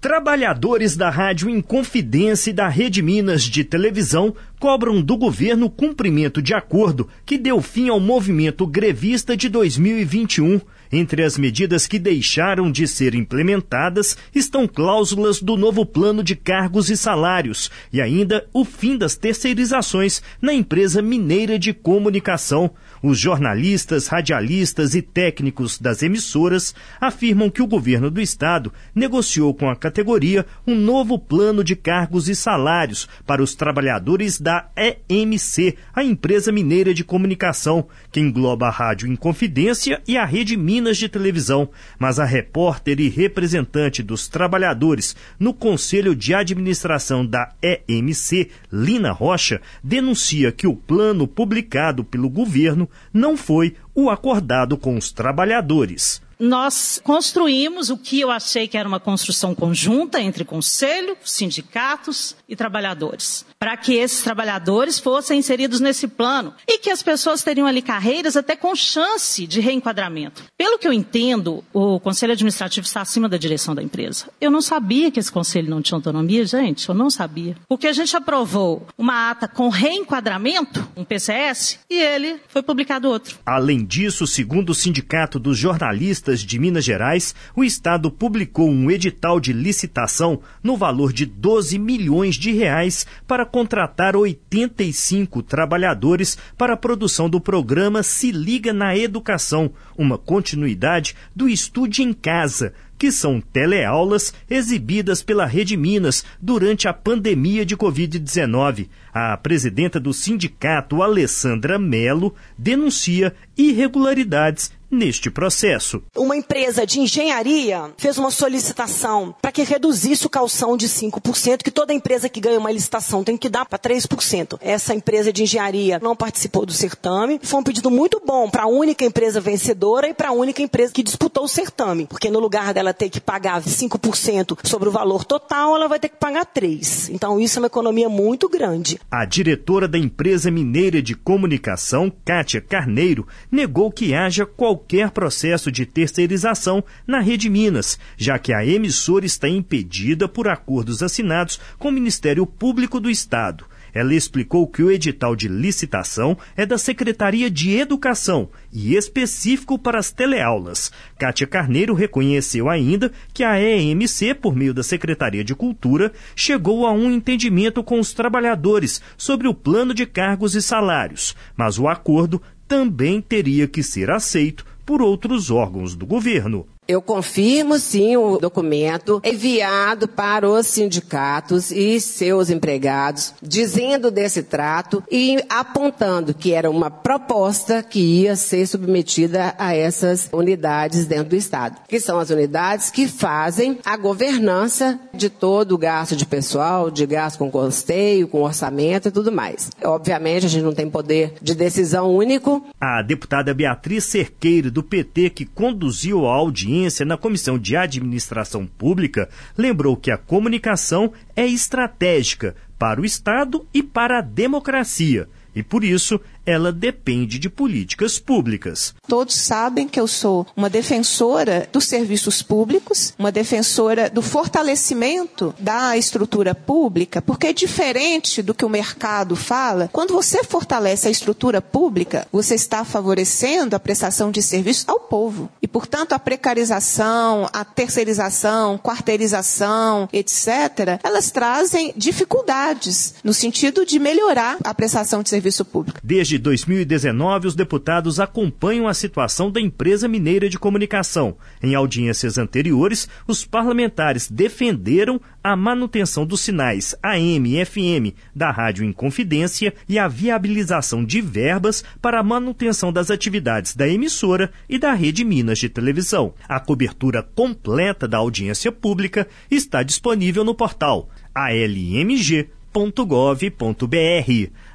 Trabalhadores 0.00 0.94
da 0.94 1.08
Rádio 1.08 1.48
Inconfidência 1.48 2.50
e 2.50 2.52
da 2.52 2.68
Rede 2.68 3.00
Minas 3.00 3.42
de 3.42 3.64
Televisão 3.64 4.34
cobram 4.60 5.00
do 5.00 5.16
governo 5.16 5.70
cumprimento 5.70 6.42
de 6.42 6.54
acordo 6.54 7.08
que 7.24 7.38
deu 7.38 7.62
fim 7.62 7.88
ao 7.88 7.98
movimento 7.98 8.66
grevista 8.66 9.36
de 9.36 9.48
2021. 9.48 10.60
Entre 10.92 11.22
as 11.22 11.36
medidas 11.36 11.86
que 11.86 11.98
deixaram 11.98 12.70
de 12.70 12.86
ser 12.86 13.14
implementadas 13.14 14.16
estão 14.34 14.68
cláusulas 14.68 15.42
do 15.42 15.56
novo 15.56 15.84
plano 15.84 16.22
de 16.22 16.36
cargos 16.36 16.90
e 16.90 16.96
salários 16.96 17.70
e 17.92 18.00
ainda 18.00 18.46
o 18.52 18.64
fim 18.64 18.96
das 18.96 19.16
terceirizações 19.16 20.22
na 20.40 20.52
empresa 20.52 21.02
mineira 21.02 21.58
de 21.58 21.72
comunicação. 21.72 22.70
Os 23.08 23.20
jornalistas, 23.20 24.08
radialistas 24.08 24.96
e 24.96 25.00
técnicos 25.00 25.78
das 25.78 26.02
emissoras 26.02 26.74
afirmam 27.00 27.48
que 27.48 27.62
o 27.62 27.66
governo 27.66 28.10
do 28.10 28.20
estado 28.20 28.72
negociou 28.92 29.54
com 29.54 29.70
a 29.70 29.76
categoria 29.76 30.44
um 30.66 30.74
novo 30.74 31.16
plano 31.16 31.62
de 31.62 31.76
cargos 31.76 32.28
e 32.28 32.34
salários 32.34 33.08
para 33.24 33.40
os 33.40 33.54
trabalhadores 33.54 34.40
da 34.40 34.68
EMC, 35.08 35.76
a 35.94 36.02
empresa 36.02 36.50
mineira 36.50 36.92
de 36.92 37.04
comunicação, 37.04 37.86
que 38.10 38.18
engloba 38.18 38.66
a 38.66 38.70
Rádio 38.70 39.06
Inconfidência 39.06 40.02
e 40.08 40.16
a 40.16 40.24
Rede 40.24 40.56
Minas 40.56 40.96
de 40.96 41.08
Televisão. 41.08 41.68
Mas 42.00 42.18
a 42.18 42.24
repórter 42.24 42.98
e 42.98 43.08
representante 43.08 44.02
dos 44.02 44.26
trabalhadores 44.26 45.14
no 45.38 45.54
Conselho 45.54 46.12
de 46.12 46.34
Administração 46.34 47.24
da 47.24 47.54
EMC, 47.62 48.50
Lina 48.72 49.12
Rocha, 49.12 49.60
denuncia 49.80 50.50
que 50.50 50.66
o 50.66 50.74
plano 50.74 51.28
publicado 51.28 52.02
pelo 52.02 52.28
governo 52.28 52.90
não 53.12 53.36
foi 53.36 53.76
o 53.94 54.10
acordado 54.10 54.76
com 54.76 54.96
os 54.96 55.12
trabalhadores 55.12 56.20
nós 56.38 57.00
construímos 57.02 57.90
o 57.90 57.96
que 57.96 58.20
eu 58.20 58.30
achei 58.30 58.68
que 58.68 58.76
era 58.76 58.88
uma 58.88 59.00
construção 59.00 59.54
conjunta 59.54 60.20
entre 60.20 60.44
conselho, 60.44 61.16
sindicatos 61.24 62.36
e 62.48 62.54
trabalhadores, 62.54 63.44
para 63.58 63.76
que 63.76 63.94
esses 63.94 64.22
trabalhadores 64.22 64.98
fossem 64.98 65.38
inseridos 65.38 65.80
nesse 65.80 66.06
plano 66.06 66.54
e 66.68 66.78
que 66.78 66.90
as 66.90 67.02
pessoas 67.02 67.42
teriam 67.42 67.66
ali 67.66 67.82
carreiras 67.82 68.36
até 68.36 68.54
com 68.54 68.74
chance 68.74 69.46
de 69.46 69.60
reenquadramento. 69.60 70.44
Pelo 70.56 70.78
que 70.78 70.86
eu 70.86 70.92
entendo, 70.92 71.64
o 71.72 71.98
conselho 72.00 72.32
administrativo 72.32 72.86
está 72.86 73.00
acima 73.00 73.28
da 73.28 73.36
direção 73.36 73.74
da 73.74 73.82
empresa. 73.82 74.26
Eu 74.40 74.50
não 74.50 74.60
sabia 74.60 75.10
que 75.10 75.18
esse 75.18 75.32
conselho 75.32 75.70
não 75.70 75.82
tinha 75.82 75.96
autonomia, 75.96 76.44
gente, 76.44 76.88
eu 76.88 76.94
não 76.94 77.10
sabia. 77.10 77.56
Porque 77.68 77.86
a 77.86 77.92
gente 77.92 78.16
aprovou 78.16 78.86
uma 78.98 79.30
ata 79.30 79.48
com 79.48 79.68
reenquadramento, 79.68 80.86
um 80.96 81.04
PCS, 81.04 81.80
e 81.88 81.98
ele 81.98 82.40
foi 82.48 82.62
publicado 82.62 83.08
outro. 83.08 83.38
Além 83.44 83.84
disso, 83.84 84.26
segundo 84.26 84.70
o 84.70 84.74
Sindicato 84.74 85.38
dos 85.38 85.58
Jornalistas 85.58 86.25
de 86.34 86.58
Minas 86.58 86.84
Gerais, 86.84 87.34
o 87.54 87.62
Estado 87.62 88.10
publicou 88.10 88.68
um 88.68 88.90
edital 88.90 89.38
de 89.38 89.52
licitação 89.52 90.40
no 90.62 90.76
valor 90.76 91.12
de 91.12 91.24
12 91.24 91.78
milhões 91.78 92.34
de 92.34 92.52
reais 92.52 93.06
para 93.26 93.46
contratar 93.46 94.16
85 94.16 95.42
trabalhadores 95.42 96.36
para 96.58 96.72
a 96.72 96.76
produção 96.76 97.30
do 97.30 97.40
programa 97.40 98.02
Se 98.02 98.32
Liga 98.32 98.72
na 98.72 98.96
Educação, 98.96 99.70
uma 99.96 100.18
continuidade 100.18 101.14
do 101.34 101.48
Estude 101.48 102.02
em 102.02 102.12
Casa, 102.12 102.72
que 102.98 103.12
são 103.12 103.40
teleaulas 103.40 104.32
exibidas 104.48 105.22
pela 105.22 105.46
Rede 105.46 105.76
Minas 105.76 106.24
durante 106.40 106.88
a 106.88 106.92
pandemia 106.92 107.64
de 107.64 107.76
Covid-19. 107.76 108.88
A 109.18 109.34
presidenta 109.34 109.98
do 109.98 110.12
sindicato, 110.12 111.02
Alessandra 111.02 111.78
Melo, 111.78 112.34
denuncia 112.58 113.34
irregularidades 113.56 114.70
neste 114.90 115.30
processo. 115.30 116.02
Uma 116.16 116.36
empresa 116.36 116.86
de 116.86 117.00
engenharia 117.00 117.90
fez 117.96 118.18
uma 118.18 118.30
solicitação 118.30 119.34
para 119.40 119.52
que 119.52 119.62
reduzisse 119.62 120.26
o 120.26 120.30
calção 120.30 120.76
de 120.76 120.88
5%, 120.88 121.62
que 121.62 121.70
toda 121.70 121.92
empresa 121.92 122.28
que 122.28 122.40
ganha 122.40 122.58
uma 122.58 122.70
licitação 122.70 123.24
tem 123.24 123.36
que 123.36 123.48
dar 123.48 123.66
para 123.66 123.78
3%. 123.78 124.58
Essa 124.60 124.94
empresa 124.94 125.32
de 125.32 125.42
engenharia 125.42 125.98
não 126.00 126.14
participou 126.14 126.64
do 126.64 126.72
certame. 126.72 127.40
Foi 127.42 127.60
um 127.60 127.64
pedido 127.64 127.90
muito 127.90 128.22
bom 128.24 128.48
para 128.48 128.64
a 128.64 128.68
única 128.68 129.04
empresa 129.04 129.40
vencedora 129.40 130.08
e 130.08 130.14
para 130.14 130.28
a 130.28 130.32
única 130.32 130.62
empresa 130.62 130.92
que 130.92 131.02
disputou 131.02 131.44
o 131.44 131.48
certame, 131.48 132.06
porque 132.06 132.30
no 132.30 132.38
lugar 132.38 132.72
dela 132.72 132.94
ter 132.94 133.08
que 133.08 133.20
pagar 133.20 133.62
5% 133.62 134.58
sobre 134.64 134.88
o 134.88 134.92
valor 134.92 135.24
total, 135.24 135.76
ela 135.76 135.88
vai 135.88 135.98
ter 135.98 136.08
que 136.08 136.16
pagar 136.16 136.46
3%. 136.46 137.10
Então 137.10 137.40
isso 137.40 137.58
é 137.58 137.60
uma 137.60 137.66
economia 137.66 138.08
muito 138.08 138.48
grande. 138.48 139.00
A 139.08 139.24
diretora 139.24 139.86
da 139.86 139.96
empresa 139.96 140.50
mineira 140.50 141.00
de 141.00 141.14
comunicação, 141.14 142.12
Kátia 142.24 142.60
Carneiro, 142.60 143.24
negou 143.50 143.88
que 143.90 144.12
haja 144.12 144.44
qualquer 144.44 145.12
processo 145.12 145.70
de 145.70 145.86
terceirização 145.86 146.82
na 147.06 147.20
Rede 147.20 147.48
Minas, 147.48 148.00
já 148.16 148.36
que 148.36 148.52
a 148.52 148.66
emissora 148.66 149.24
está 149.24 149.48
impedida 149.48 150.28
por 150.28 150.48
acordos 150.48 151.04
assinados 151.04 151.60
com 151.78 151.88
o 151.88 151.92
Ministério 151.92 152.44
Público 152.44 152.98
do 152.98 153.08
Estado. 153.08 153.64
Ela 153.96 154.14
explicou 154.14 154.66
que 154.66 154.82
o 154.82 154.90
edital 154.90 155.34
de 155.34 155.48
licitação 155.48 156.36
é 156.54 156.66
da 156.66 156.76
Secretaria 156.76 157.50
de 157.50 157.78
Educação 157.78 158.50
e 158.70 158.94
específico 158.94 159.78
para 159.78 159.98
as 159.98 160.10
teleaulas. 160.10 160.92
Kátia 161.18 161.46
Carneiro 161.46 161.94
reconheceu 161.94 162.68
ainda 162.68 163.10
que 163.32 163.42
a 163.42 163.58
EMC, 163.58 164.34
por 164.34 164.54
meio 164.54 164.74
da 164.74 164.82
Secretaria 164.82 165.42
de 165.42 165.54
Cultura, 165.54 166.12
chegou 166.34 166.84
a 166.84 166.92
um 166.92 167.10
entendimento 167.10 167.82
com 167.82 167.98
os 167.98 168.12
trabalhadores 168.12 169.00
sobre 169.16 169.48
o 169.48 169.54
plano 169.54 169.94
de 169.94 170.04
cargos 170.04 170.54
e 170.54 170.60
salários, 170.60 171.34
mas 171.56 171.78
o 171.78 171.88
acordo 171.88 172.42
também 172.68 173.22
teria 173.22 173.66
que 173.66 173.82
ser 173.82 174.10
aceito 174.10 174.66
por 174.84 175.00
outros 175.00 175.50
órgãos 175.50 175.96
do 175.96 176.04
governo. 176.04 176.66
Eu 176.88 177.02
confirmo 177.02 177.78
sim 177.80 178.16
o 178.16 178.38
documento 178.38 179.20
enviado 179.24 180.06
para 180.06 180.48
os 180.48 180.68
sindicatos 180.68 181.72
e 181.72 182.00
seus 182.00 182.48
empregados, 182.48 183.34
dizendo 183.42 184.08
desse 184.08 184.44
trato 184.44 185.02
e 185.10 185.42
apontando 185.48 186.32
que 186.32 186.52
era 186.52 186.70
uma 186.70 186.88
proposta 186.88 187.82
que 187.82 187.98
ia 187.98 188.36
ser 188.36 188.68
submetida 188.68 189.52
a 189.58 189.74
essas 189.74 190.28
unidades 190.32 191.06
dentro 191.06 191.30
do 191.30 191.36
Estado, 191.36 191.80
que 191.88 191.98
são 191.98 192.20
as 192.20 192.30
unidades 192.30 192.88
que 192.88 193.08
fazem 193.08 193.80
a 193.84 193.96
governança 193.96 195.00
de 195.12 195.28
todo 195.28 195.72
o 195.72 195.78
gasto 195.78 196.14
de 196.14 196.24
pessoal, 196.24 196.88
de 196.88 197.04
gasto 197.04 197.38
com 197.38 197.50
custeio, 197.50 198.28
com 198.28 198.42
orçamento 198.42 199.08
e 199.08 199.10
tudo 199.10 199.32
mais. 199.32 199.70
Obviamente, 199.82 200.46
a 200.46 200.48
gente 200.48 200.62
não 200.62 200.74
tem 200.74 200.88
poder 200.88 201.34
de 201.42 201.54
decisão 201.54 202.14
único. 202.14 202.64
A 202.80 203.02
deputada 203.02 203.52
Beatriz 203.52 204.04
Cerqueiro, 204.04 204.70
do 204.70 204.84
PT, 204.84 205.30
que 205.30 205.44
conduziu 205.44 206.26
a 206.26 206.34
audiência 206.34 206.75
na 207.04 207.16
Comissão 207.16 207.58
de 207.58 207.76
Administração 207.76 208.66
Pública, 208.66 209.28
lembrou 209.56 209.96
que 209.96 210.10
a 210.10 210.18
comunicação 210.18 211.12
é 211.34 211.46
estratégica 211.46 212.54
para 212.78 213.00
o 213.00 213.04
Estado 213.04 213.66
e 213.72 213.82
para 213.82 214.18
a 214.18 214.22
democracia 214.22 215.28
e, 215.56 215.62
por 215.62 215.82
isso, 215.82 216.20
ela 216.46 216.72
depende 216.72 217.38
de 217.38 217.50
políticas 217.50 218.18
públicas. 218.18 218.94
Todos 219.08 219.34
sabem 219.34 219.88
que 219.88 219.98
eu 219.98 220.06
sou 220.06 220.46
uma 220.56 220.70
defensora 220.70 221.68
dos 221.72 221.86
serviços 221.86 222.40
públicos, 222.40 223.12
uma 223.18 223.32
defensora 223.32 224.08
do 224.08 224.22
fortalecimento 224.22 225.52
da 225.58 225.96
estrutura 225.96 226.54
pública, 226.54 227.20
porque 227.20 227.48
é 227.48 227.52
diferente 227.52 228.42
do 228.42 228.54
que 228.54 228.64
o 228.64 228.68
mercado 228.68 229.34
fala. 229.34 229.90
Quando 229.92 230.14
você 230.14 230.44
fortalece 230.44 231.08
a 231.08 231.10
estrutura 231.10 231.60
pública, 231.60 232.28
você 232.30 232.54
está 232.54 232.84
favorecendo 232.84 233.74
a 233.74 233.80
prestação 233.80 234.30
de 234.30 234.40
serviços 234.40 234.88
ao 234.88 235.00
povo. 235.00 235.50
E, 235.60 235.66
portanto, 235.66 236.12
a 236.12 236.18
precarização, 236.18 237.48
a 237.52 237.64
terceirização, 237.64 238.78
quarteirização, 238.78 240.08
etc., 240.12 241.00
elas 241.02 241.30
trazem 241.30 241.92
dificuldades 241.96 243.14
no 243.24 243.34
sentido 243.34 243.84
de 243.84 243.98
melhorar 243.98 244.58
a 244.62 244.74
prestação 244.74 245.22
de 245.22 245.28
serviço 245.28 245.64
público. 245.64 245.98
Desde 246.02 246.35
Desde 246.36 246.42
2019, 246.42 247.48
os 247.48 247.54
deputados 247.54 248.20
acompanham 248.20 248.86
a 248.86 248.92
situação 248.92 249.50
da 249.50 249.58
empresa 249.58 250.06
mineira 250.06 250.50
de 250.50 250.58
comunicação. 250.58 251.36
Em 251.62 251.74
audiências 251.74 252.36
anteriores, 252.36 253.08
os 253.26 253.46
parlamentares 253.46 254.30
defenderam 254.30 255.18
a 255.42 255.56
manutenção 255.56 256.26
dos 256.26 256.40
sinais 256.40 256.94
AM 257.02 257.58
e 257.58 257.64
FM 257.64 258.14
da 258.34 258.50
Rádio 258.50 258.84
Inconfidência 258.84 259.72
e 259.88 259.98
a 259.98 260.08
viabilização 260.08 261.02
de 261.02 261.22
verbas 261.22 261.82
para 262.02 262.20
a 262.20 262.22
manutenção 262.22 262.92
das 262.92 263.10
atividades 263.10 263.74
da 263.74 263.88
emissora 263.88 264.52
e 264.68 264.78
da 264.78 264.92
Rede 264.92 265.24
Minas 265.24 265.58
de 265.58 265.70
televisão. 265.70 266.34
A 266.46 266.60
cobertura 266.60 267.22
completa 267.22 268.06
da 268.06 268.18
audiência 268.18 268.70
pública 268.70 269.26
está 269.50 269.82
disponível 269.82 270.44
no 270.44 270.54
portal 270.54 271.08
almg.gov.br 271.34 272.66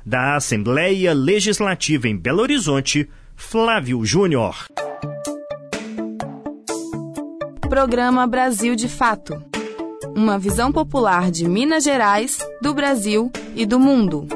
da 0.05 0.35
Assembleia 0.35 1.13
Legislativa 1.13 2.07
em 2.07 2.17
Belo 2.17 2.41
Horizonte, 2.41 3.09
Flávio 3.35 4.03
Júnior. 4.05 4.65
Programa 7.69 8.27
Brasil 8.27 8.75
de 8.75 8.89
Fato. 8.89 9.41
Uma 10.15 10.37
visão 10.37 10.71
popular 10.71 11.31
de 11.31 11.47
Minas 11.47 11.83
Gerais, 11.83 12.39
do 12.61 12.73
Brasil 12.73 13.31
e 13.55 13.65
do 13.65 13.79
mundo. 13.79 14.27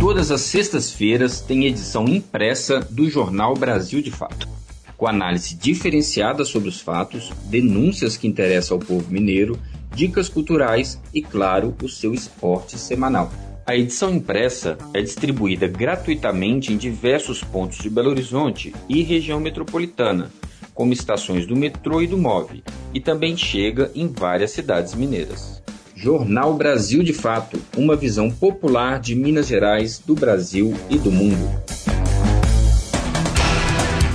Todas 0.00 0.30
as 0.30 0.40
sextas-feiras 0.40 1.40
tem 1.40 1.66
edição 1.66 2.06
impressa 2.08 2.80
do 2.80 3.08
jornal 3.08 3.54
Brasil 3.54 4.00
de 4.00 4.10
Fato, 4.10 4.48
com 4.96 5.06
análise 5.06 5.54
diferenciada 5.54 6.44
sobre 6.44 6.68
os 6.68 6.80
fatos, 6.80 7.30
denúncias 7.44 8.16
que 8.16 8.26
interessam 8.26 8.78
ao 8.78 8.84
povo 8.84 9.10
mineiro, 9.10 9.58
dicas 9.94 10.28
culturais 10.28 11.00
e, 11.12 11.22
claro, 11.22 11.74
o 11.82 11.88
seu 11.88 12.14
esporte 12.14 12.78
semanal. 12.78 13.30
A 13.66 13.76
edição 13.76 14.12
impressa 14.12 14.76
é 14.92 15.00
distribuída 15.00 15.68
gratuitamente 15.68 16.72
em 16.72 16.76
diversos 16.76 17.44
pontos 17.44 17.78
de 17.78 17.88
Belo 17.88 18.10
Horizonte 18.10 18.74
e 18.88 19.02
região 19.02 19.38
metropolitana, 19.38 20.30
como 20.74 20.92
estações 20.92 21.46
do 21.46 21.54
metrô 21.54 22.02
e 22.02 22.06
do 22.06 22.18
MOVE, 22.18 22.64
e 22.92 23.00
também 23.00 23.36
chega 23.36 23.90
em 23.94 24.08
várias 24.08 24.50
cidades 24.50 24.94
mineiras. 24.94 25.62
Jornal 25.94 26.54
Brasil 26.54 27.02
de 27.02 27.12
Fato, 27.12 27.60
uma 27.76 27.94
visão 27.94 28.30
popular 28.30 28.98
de 28.98 29.14
Minas 29.14 29.46
Gerais, 29.46 29.98
do 29.98 30.14
Brasil 30.14 30.74
e 30.88 30.96
do 30.96 31.12
mundo. 31.12 31.46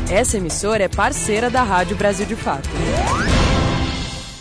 Essa 0.10 0.38
emissora 0.38 0.84
é 0.84 0.88
parceira 0.88 1.50
da 1.50 1.62
Rádio 1.62 1.96
Brasil 1.96 2.26
de 2.26 2.36
Fato. 2.36 2.70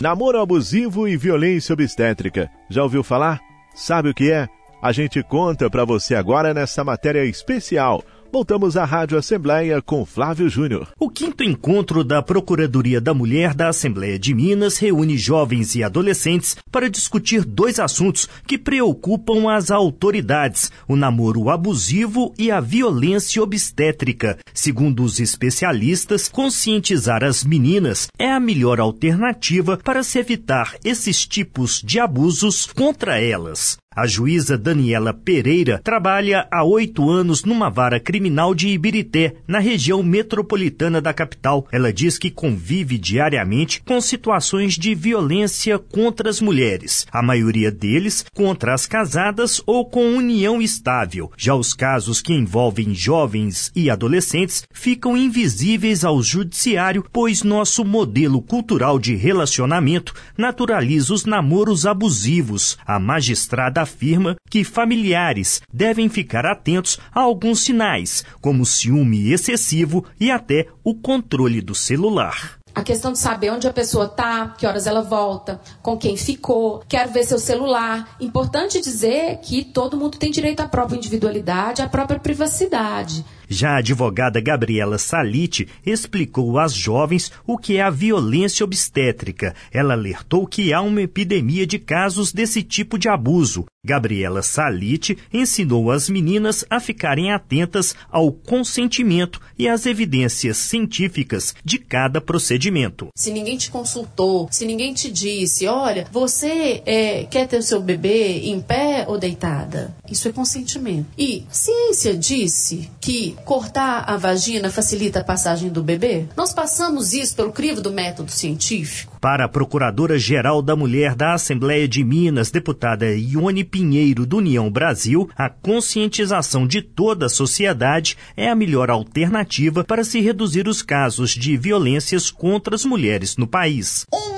Namoro 0.05 0.39
abusivo 0.39 1.07
e 1.07 1.17
violência 1.17 1.73
obstétrica. 1.73 2.47
Já 2.69 2.83
ouviu 2.83 3.01
falar? 3.01 3.41
Sabe 3.73 4.09
o 4.09 4.13
que 4.13 4.31
é? 4.31 4.47
A 4.79 4.91
gente 4.91 5.23
conta 5.23 5.67
para 5.67 5.83
você 5.83 6.13
agora 6.13 6.53
nessa 6.53 6.83
matéria 6.83 7.25
especial 7.25 8.03
voltamos 8.31 8.77
à 8.77 8.85
Rádio 8.85 9.17
Assembleia 9.17 9.81
com 9.81 10.05
Flávio 10.05 10.49
Júnior. 10.49 10.89
O 10.99 11.09
quinto 11.09 11.43
encontro 11.43 12.03
da 12.03 12.21
Procuradoria 12.21 12.99
da 12.99 13.13
Mulher 13.13 13.53
da 13.53 13.69
Assembleia 13.69 14.19
de 14.19 14.33
Minas 14.33 14.77
reúne 14.77 15.17
jovens 15.17 15.75
e 15.75 15.83
adolescentes 15.83 16.57
para 16.71 16.89
discutir 16.89 17.45
dois 17.45 17.79
assuntos 17.79 18.27
que 18.45 18.57
preocupam 18.57 19.49
as 19.49 19.71
autoridades: 19.71 20.71
o 20.87 20.95
namoro 20.95 21.49
abusivo 21.49 22.33
e 22.37 22.51
a 22.51 22.59
violência 22.59 23.41
obstétrica. 23.41 24.37
Segundo 24.53 25.03
os 25.03 25.19
especialistas, 25.19 26.27
conscientizar 26.27 27.23
as 27.23 27.43
meninas 27.43 28.07
é 28.17 28.31
a 28.31 28.39
melhor 28.39 28.79
alternativa 28.79 29.77
para 29.77 30.03
se 30.03 30.19
evitar 30.19 30.75
esses 30.83 31.25
tipos 31.25 31.81
de 31.81 31.99
abusos 31.99 32.65
contra 32.65 33.19
elas. 33.19 33.77
A 33.95 34.05
juíza 34.05 34.57
Daniela 34.57 35.13
Pereira 35.13 35.79
trabalha 35.81 36.45
há 36.51 36.65
oito 36.65 37.09
anos 37.09 37.45
numa 37.45 37.69
vara 37.69 37.97
criminal 37.97 38.53
de 38.53 38.67
Ibirité, 38.67 39.35
na 39.47 39.59
região 39.59 40.03
metropolitana 40.03 40.99
da 40.99 41.13
capital. 41.13 41.65
Ela 41.71 41.93
diz 41.93 42.17
que 42.17 42.29
convive 42.29 42.97
diariamente 42.97 43.81
com 43.85 44.01
situações 44.01 44.73
de 44.73 44.93
violência 44.93 45.79
contra 45.79 46.29
as 46.29 46.41
mulheres, 46.41 47.07
a 47.09 47.21
maioria 47.21 47.71
deles 47.71 48.25
contra 48.33 48.73
as 48.73 48.85
casadas 48.85 49.61
ou 49.65 49.85
com 49.85 50.17
união 50.17 50.61
estável. 50.61 51.31
Já 51.37 51.55
os 51.55 51.73
casos 51.73 52.21
que 52.21 52.33
envolvem 52.33 52.93
jovens 52.93 53.71
e 53.73 53.89
adolescentes 53.89 54.63
ficam 54.73 55.15
invisíveis 55.15 56.03
ao 56.03 56.21
judiciário, 56.21 57.05
pois 57.13 57.43
nosso 57.43 57.85
modelo 57.85 58.41
cultural 58.41 58.99
de 58.99 59.15
relacionamento 59.15 60.13
naturaliza 60.37 61.13
os 61.13 61.23
namoros 61.23 61.85
abusivos. 61.85 62.77
A 62.85 62.99
magistrada 62.99 63.84
afirma 63.85 64.35
que 64.49 64.63
familiares 64.63 65.61
devem 65.73 66.09
ficar 66.09 66.45
atentos 66.45 66.99
a 67.13 67.21
alguns 67.21 67.61
sinais, 67.61 68.25
como 68.41 68.65
ciúme 68.65 69.31
excessivo 69.31 70.03
e 70.19 70.29
até 70.29 70.67
o 70.83 70.93
controle 70.93 71.61
do 71.61 71.73
celular. 71.73 72.59
A 72.75 72.83
questão 72.83 73.13
de 73.13 73.19
saber 73.19 73.51
onde 73.51 73.69
a 73.69 73.71
pessoa 73.71 74.07
está, 74.07 74.49
que 74.49 74.67
horas 74.67 74.85
ela 74.85 75.01
volta, 75.01 75.61
com 75.81 75.97
quem 75.97 76.17
ficou, 76.17 76.83
quero 76.89 77.09
ver 77.09 77.23
seu 77.23 77.39
celular. 77.39 78.17
Importante 78.19 78.81
dizer 78.81 79.37
que 79.37 79.63
todo 79.63 79.95
mundo 79.95 80.17
tem 80.17 80.29
direito 80.29 80.59
à 80.59 80.67
própria 80.67 80.97
individualidade, 80.97 81.81
à 81.81 81.87
própria 81.87 82.19
privacidade. 82.19 83.23
Já 83.49 83.71
a 83.71 83.77
advogada 83.77 84.39
Gabriela 84.41 84.97
Salite 84.97 85.67
explicou 85.85 86.57
às 86.59 86.73
jovens 86.73 87.31
o 87.45 87.57
que 87.57 87.77
é 87.77 87.81
a 87.81 87.89
violência 87.89 88.63
obstétrica. 88.63 89.55
Ela 89.71 89.93
alertou 89.93 90.45
que 90.47 90.73
há 90.73 90.81
uma 90.81 91.01
epidemia 91.01 91.65
de 91.65 91.79
casos 91.79 92.31
desse 92.31 92.63
tipo 92.63 92.97
de 92.97 93.09
abuso. 93.09 93.65
Gabriela 93.85 94.41
Salite 94.41 95.15
ensinou 95.31 95.91
as 95.91 96.09
meninas 96.09 96.65
a 96.69 96.79
ficarem 96.79 97.31
atentas 97.31 97.95
ao 98.09 98.31
consentimento 98.31 99.39
e 99.59 99.67
às 99.67 99.85
evidências 99.85 100.57
científicas 100.57 101.53
de 101.63 101.77
cada 101.77 102.19
procedimento. 102.19 103.09
Se 103.15 103.31
ninguém 103.31 103.57
te 103.57 103.69
consultou, 103.69 104.47
se 104.49 104.65
ninguém 104.65 104.93
te 104.93 105.11
disse, 105.11 105.67
olha, 105.67 106.07
você 106.11 106.81
é, 106.85 107.25
quer 107.25 107.47
ter 107.47 107.57
o 107.57 107.63
seu 107.63 107.79
bebê 107.79 108.39
em 108.45 108.59
pé 108.59 109.05
ou 109.07 109.19
deitada? 109.19 109.95
Isso 110.09 110.27
é 110.27 110.31
consentimento. 110.31 111.07
E 111.17 111.45
ciência 111.49 112.15
disse 112.15 112.89
que 112.99 113.35
cortar 113.45 114.03
a 114.07 114.17
vagina 114.17 114.69
facilita 114.69 115.19
a 115.19 115.23
passagem 115.23 115.69
do 115.69 115.83
bebê? 115.83 116.25
Nós 116.35 116.53
passamos 116.53 117.13
isso 117.13 117.35
pelo 117.35 117.51
crivo 117.51 117.81
do 117.81 117.91
método 117.91 118.31
científico. 118.31 119.15
Para 119.19 119.45
a 119.45 119.49
Procuradora-Geral 119.49 120.61
da 120.61 120.75
Mulher 120.75 121.15
da 121.15 121.33
Assembleia 121.33 121.87
de 121.87 122.03
Minas, 122.03 122.51
deputada 122.51 123.07
Ione 123.15 123.63
Pinheiro 123.63 124.25
do 124.25 124.37
União 124.37 124.69
Brasil, 124.69 125.29
a 125.35 125.49
conscientização 125.49 126.67
de 126.67 126.81
toda 126.81 127.25
a 127.25 127.29
sociedade 127.29 128.17
é 128.37 128.49
a 128.49 128.55
melhor 128.55 128.91
alternativa 128.91 129.83
para 129.83 130.03
se 130.03 130.19
reduzir 130.21 130.67
os 130.67 130.81
casos 130.81 131.31
de 131.31 131.57
violências 131.57 132.29
contra 132.29 132.75
as 132.75 132.85
mulheres 132.85 133.35
no 133.35 133.47
país. 133.47 134.05
Uma 134.13 134.34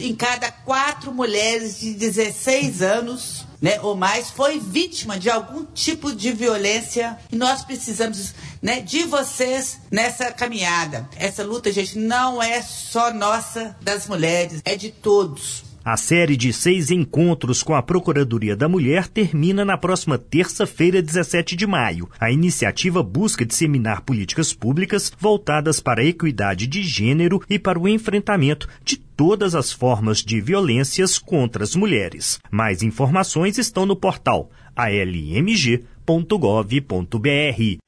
em 0.00 0.14
cada 0.14 0.50
quatro 0.50 1.12
mulheres 1.12 1.80
de 1.80 1.94
16 1.94 2.82
anos 2.82 3.46
né, 3.60 3.80
ou 3.82 3.94
mais 3.94 4.30
foi 4.30 4.58
vítima 4.58 5.18
de 5.18 5.28
algum 5.28 5.64
tipo 5.64 6.14
de 6.14 6.32
violência 6.32 7.18
e 7.30 7.36
nós 7.36 7.62
precisamos 7.62 8.34
né, 8.62 8.80
de 8.80 9.04
vocês 9.04 9.78
nessa 9.90 10.32
caminhada. 10.32 11.08
Essa 11.16 11.44
luta, 11.44 11.70
gente, 11.70 11.98
não 11.98 12.42
é 12.42 12.62
só 12.62 13.12
nossa, 13.12 13.76
das 13.82 14.06
mulheres, 14.06 14.62
é 14.64 14.74
de 14.76 14.90
todos. 14.90 15.69
A 15.82 15.96
série 15.96 16.36
de 16.36 16.52
seis 16.52 16.90
encontros 16.90 17.62
com 17.62 17.74
a 17.74 17.82
Procuradoria 17.82 18.54
da 18.54 18.68
Mulher 18.68 19.08
termina 19.08 19.64
na 19.64 19.78
próxima 19.78 20.18
terça-feira, 20.18 21.00
17 21.00 21.56
de 21.56 21.66
maio. 21.66 22.08
A 22.20 22.30
iniciativa 22.30 23.02
busca 23.02 23.46
disseminar 23.46 24.02
políticas 24.02 24.52
públicas 24.52 25.10
voltadas 25.18 25.80
para 25.80 26.02
a 26.02 26.04
equidade 26.04 26.66
de 26.66 26.82
gênero 26.82 27.40
e 27.48 27.58
para 27.58 27.78
o 27.78 27.88
enfrentamento 27.88 28.68
de 28.84 28.98
todas 28.98 29.54
as 29.54 29.72
formas 29.72 30.18
de 30.18 30.38
violências 30.38 31.18
contra 31.18 31.64
as 31.64 31.74
mulheres. 31.74 32.38
Mais 32.50 32.82
informações 32.82 33.56
estão 33.56 33.86
no 33.86 33.96
portal 33.96 34.50
almg.gov.br 34.76 36.18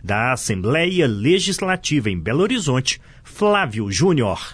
da 0.02 0.33
Assembleia 0.33 1.07
Legislativa 1.07 2.11
em 2.11 2.18
Belo 2.18 2.42
Horizonte, 2.42 3.00
Flávio 3.22 3.90
Júnior. 3.90 4.50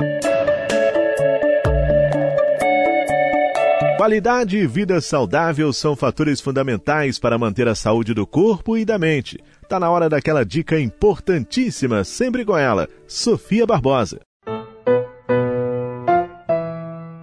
Qualidade 3.99 4.57
e 4.57 4.65
vida 4.65 5.01
saudável 5.01 5.73
são 5.73 5.97
fatores 5.97 6.41
fundamentais 6.41 7.19
para 7.19 7.37
manter 7.37 7.67
a 7.67 7.75
saúde 7.75 8.15
do 8.15 8.25
corpo 8.25 8.79
e 8.79 8.85
da 8.85 8.97
mente. 8.97 9.41
Tá 9.69 9.81
na 9.81 9.91
hora 9.91 10.09
daquela 10.09 10.45
dica 10.45 10.79
importantíssima, 10.79 12.05
sempre 12.05 12.45
com 12.45 12.57
ela, 12.57 12.89
Sofia 13.09 13.67
Barbosa. 13.67 14.21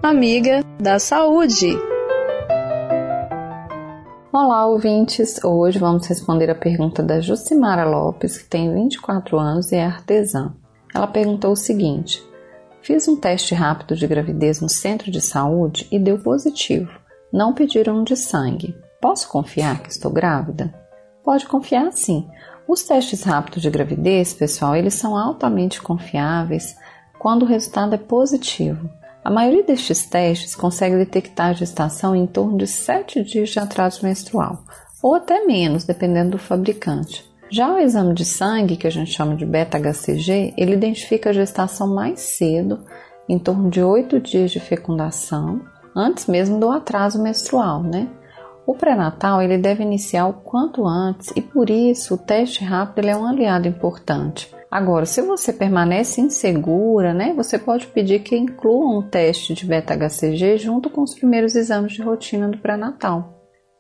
Amiga 0.04 0.66
da 0.78 1.00
Saúde. 1.00 1.80
Olá, 4.34 4.68
ouvintes! 4.68 5.42
Hoje 5.46 5.80
vamos 5.80 6.06
responder 6.06 6.50
a 6.50 6.56
pergunta 6.56 7.02
da 7.02 7.22
Jucimara 7.22 7.86
Lopes, 7.86 8.38
que 8.38 8.50
tem 8.50 8.74
24 8.74 9.40
anos 9.40 9.72
e 9.72 9.78
é 9.78 9.86
artesã. 9.86 10.54
Ela 10.94 11.08
perguntou 11.08 11.54
o 11.54 11.56
seguinte: 11.56 12.22
Fiz 12.86 13.08
um 13.08 13.15
teste 13.15 13.56
rápido 13.56 13.95
de 13.95 14.06
gravidez 14.06 14.62
no 14.62 14.69
centro 14.69 15.10
de 15.10 15.19
saúde 15.19 15.88
e 15.91 15.98
deu 15.98 16.19
positivo. 16.19 16.91
Não 17.34 17.52
pediram 17.52 18.04
de 18.04 18.15
sangue. 18.15 18.76
Posso 19.02 19.28
confiar 19.28 19.82
que 19.82 19.89
estou 19.89 20.12
grávida? 20.12 20.71
Pode 21.24 21.48
confiar 21.48 21.91
sim. 21.91 22.30
Os 22.67 22.84
testes 22.84 23.24
rápidos 23.24 23.63
de 23.63 23.71
gravidez, 23.71 24.36
pessoal, 24.36 24.76
eles 24.76 24.93
são 24.93 25.17
altamente 25.17 25.82
confiáveis 25.82 26.76
quando 27.17 27.41
o 27.41 27.48
resultado 27.48 27.95
é 27.95 27.98
positivo. 27.98 28.88
A 29.24 29.32
maioria 29.32 29.63
destes 29.63 30.06
testes 30.06 30.54
consegue 30.54 30.95
detectar 30.95 31.48
a 31.48 31.54
gestação 31.54 32.15
em 32.15 32.28
torno 32.28 32.56
de 32.56 32.67
7 32.67 33.24
dias 33.24 33.50
de 33.50 33.58
atraso 33.58 34.06
menstrual, 34.06 34.63
ou 35.02 35.15
até 35.15 35.43
menos, 35.43 35.86
dependendo 35.86 36.34
do 36.34 36.38
fabricante. 36.38 37.26
Já 37.56 37.74
o 37.74 37.78
exame 37.80 38.13
de 38.13 38.26
sangue, 38.26 38.76
que 38.76 38.86
a 38.86 38.89
gente 38.89 39.13
chama 39.13 39.34
de 39.34 39.46
beta-HCG, 39.46 40.56
ele 40.58 40.74
identifica 40.74 41.30
a 41.30 41.34
gestação 41.34 41.88
mais 41.88 42.20
cedo, 42.20 42.82
em 43.30 43.39
torno 43.39 43.70
de 43.70 43.82
8 43.82 44.20
dias 44.20 44.52
de 44.52 44.60
fecundação, 44.60 45.62
antes 45.96 46.28
mesmo 46.28 46.60
do 46.60 46.70
atraso 46.70 47.24
menstrual, 47.24 47.82
né? 47.82 48.10
O 48.68 48.76
pré-natal 48.76 49.41
ele 49.41 49.58
deve 49.58 49.84
iniciar 49.84 50.28
o 50.28 50.34
quanto 50.34 50.86
antes 50.86 51.32
e 51.34 51.41
por 51.41 51.70
isso 51.70 52.15
o 52.15 52.18
teste 52.18 52.62
rápido 52.62 53.08
é 53.08 53.15
um 53.15 53.26
aliado 53.26 53.70
importante. 53.70 54.54
Agora, 54.70 55.06
se 55.06 55.22
você 55.22 55.54
permanece 55.54 56.20
insegura, 56.20 57.13
né, 57.13 57.34
você 57.34 57.58
pode 57.58 57.88
pedir 57.88 58.20
que 58.20 58.36
incluam 58.36 59.00
um 59.00 59.02
teste 59.02 59.54
de 59.54 59.65
beta-HCG 59.65 60.58
junto 60.58 60.89
com 60.89 61.02
os 61.02 61.15
primeiros 61.15 61.56
exames 61.56 61.94
de 61.94 62.02
rotina 62.02 62.50
do 62.50 62.58
pré-natal. 62.58 63.35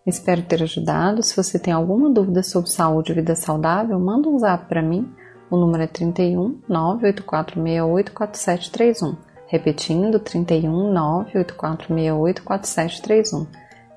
Espero 0.05 0.43
ter 0.43 0.61
ajudado. 0.61 1.23
Se 1.23 1.35
você 1.35 1.57
tem 1.57 1.73
alguma 1.73 2.09
dúvida 2.11 2.43
sobre 2.43 2.69
saúde 2.69 3.11
e 3.11 3.15
vida 3.15 3.35
saudável, 3.35 3.99
manda 3.99 4.29
um 4.29 4.37
zap 4.37 4.69
para 4.69 4.81
mim. 4.81 5.09
O 5.49 5.57
número 5.57 5.83
é 5.83 5.87
31 5.87 6.61
98468 6.69 8.13
4731. 8.13 9.17
Repetindo, 9.47 10.19
31 10.19 10.93
98468 10.93 12.43
4731. 12.43 13.47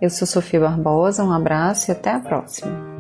Eu 0.01 0.09
sou 0.09 0.27
Sofia 0.27 0.61
Barbosa, 0.61 1.25
um 1.25 1.33
abraço 1.33 1.91
e 1.91 1.93
até 1.93 2.13
a 2.13 2.21
próxima. 2.21 2.99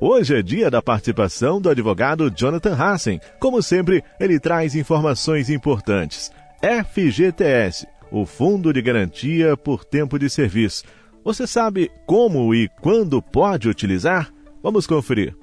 Hoje 0.00 0.38
é 0.38 0.42
dia 0.42 0.70
da 0.70 0.80
participação 0.80 1.60
do 1.60 1.68
advogado 1.68 2.30
Jonathan 2.30 2.74
Hassen. 2.74 3.20
Como 3.38 3.60
sempre, 3.62 4.02
ele 4.18 4.40
traz 4.40 4.74
informações 4.74 5.50
importantes. 5.50 6.30
FGTS, 6.62 7.86
o 8.10 8.24
Fundo 8.24 8.72
de 8.72 8.80
Garantia 8.80 9.58
por 9.58 9.84
Tempo 9.84 10.18
de 10.18 10.30
Serviço. 10.30 10.84
Você 11.22 11.46
sabe 11.46 11.90
como 12.06 12.54
e 12.54 12.66
quando 12.80 13.20
pode 13.20 13.68
utilizar? 13.68 14.32
Vamos 14.62 14.86
conferir. 14.86 15.36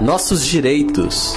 Nossos 0.00 0.44
direitos. 0.46 1.34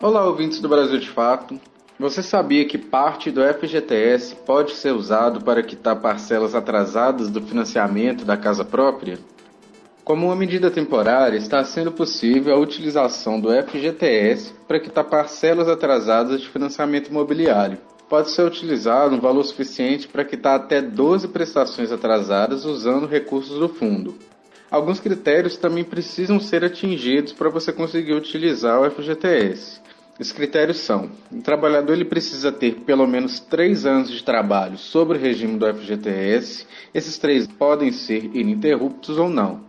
Olá, 0.00 0.24
ouvintes 0.24 0.60
do 0.60 0.68
Brasil 0.68 1.00
de 1.00 1.08
Fato. 1.08 1.60
Você 1.98 2.22
sabia 2.22 2.64
que 2.68 2.78
parte 2.78 3.32
do 3.32 3.42
FGTS 3.42 4.36
pode 4.46 4.76
ser 4.76 4.92
usado 4.92 5.40
para 5.40 5.60
quitar 5.60 5.96
parcelas 5.96 6.54
atrasadas 6.54 7.28
do 7.28 7.42
financiamento 7.42 8.24
da 8.24 8.36
casa 8.36 8.64
própria? 8.64 9.18
Como 10.08 10.24
uma 10.24 10.34
medida 10.34 10.70
temporária, 10.70 11.36
está 11.36 11.62
sendo 11.62 11.92
possível 11.92 12.54
a 12.54 12.58
utilização 12.58 13.38
do 13.38 13.50
FGTS 13.50 14.54
para 14.66 14.80
quitar 14.80 15.04
parcelas 15.04 15.68
atrasadas 15.68 16.40
de 16.40 16.48
financiamento 16.48 17.08
imobiliário. 17.08 17.76
Pode 18.08 18.30
ser 18.30 18.40
utilizado 18.46 19.14
um 19.14 19.20
valor 19.20 19.44
suficiente 19.44 20.08
para 20.08 20.24
quitar 20.24 20.56
até 20.56 20.80
12 20.80 21.28
prestações 21.28 21.92
atrasadas 21.92 22.64
usando 22.64 23.06
recursos 23.06 23.58
do 23.58 23.68
fundo. 23.68 24.14
Alguns 24.70 24.98
critérios 24.98 25.58
também 25.58 25.84
precisam 25.84 26.40
ser 26.40 26.64
atingidos 26.64 27.34
para 27.34 27.50
você 27.50 27.70
conseguir 27.70 28.14
utilizar 28.14 28.80
o 28.80 28.90
FGTS. 28.90 29.78
Os 30.18 30.32
critérios 30.32 30.78
são: 30.78 31.10
o 31.30 31.42
trabalhador 31.42 31.92
ele 31.92 32.06
precisa 32.06 32.50
ter 32.50 32.76
pelo 32.76 33.06
menos 33.06 33.40
três 33.40 33.84
anos 33.84 34.10
de 34.10 34.24
trabalho 34.24 34.78
sobre 34.78 35.18
o 35.18 35.20
regime 35.20 35.58
do 35.58 35.66
FGTS. 35.66 36.66
Esses 36.94 37.18
três 37.18 37.46
podem 37.46 37.92
ser 37.92 38.34
ininterruptos 38.34 39.18
ou 39.18 39.28
não. 39.28 39.67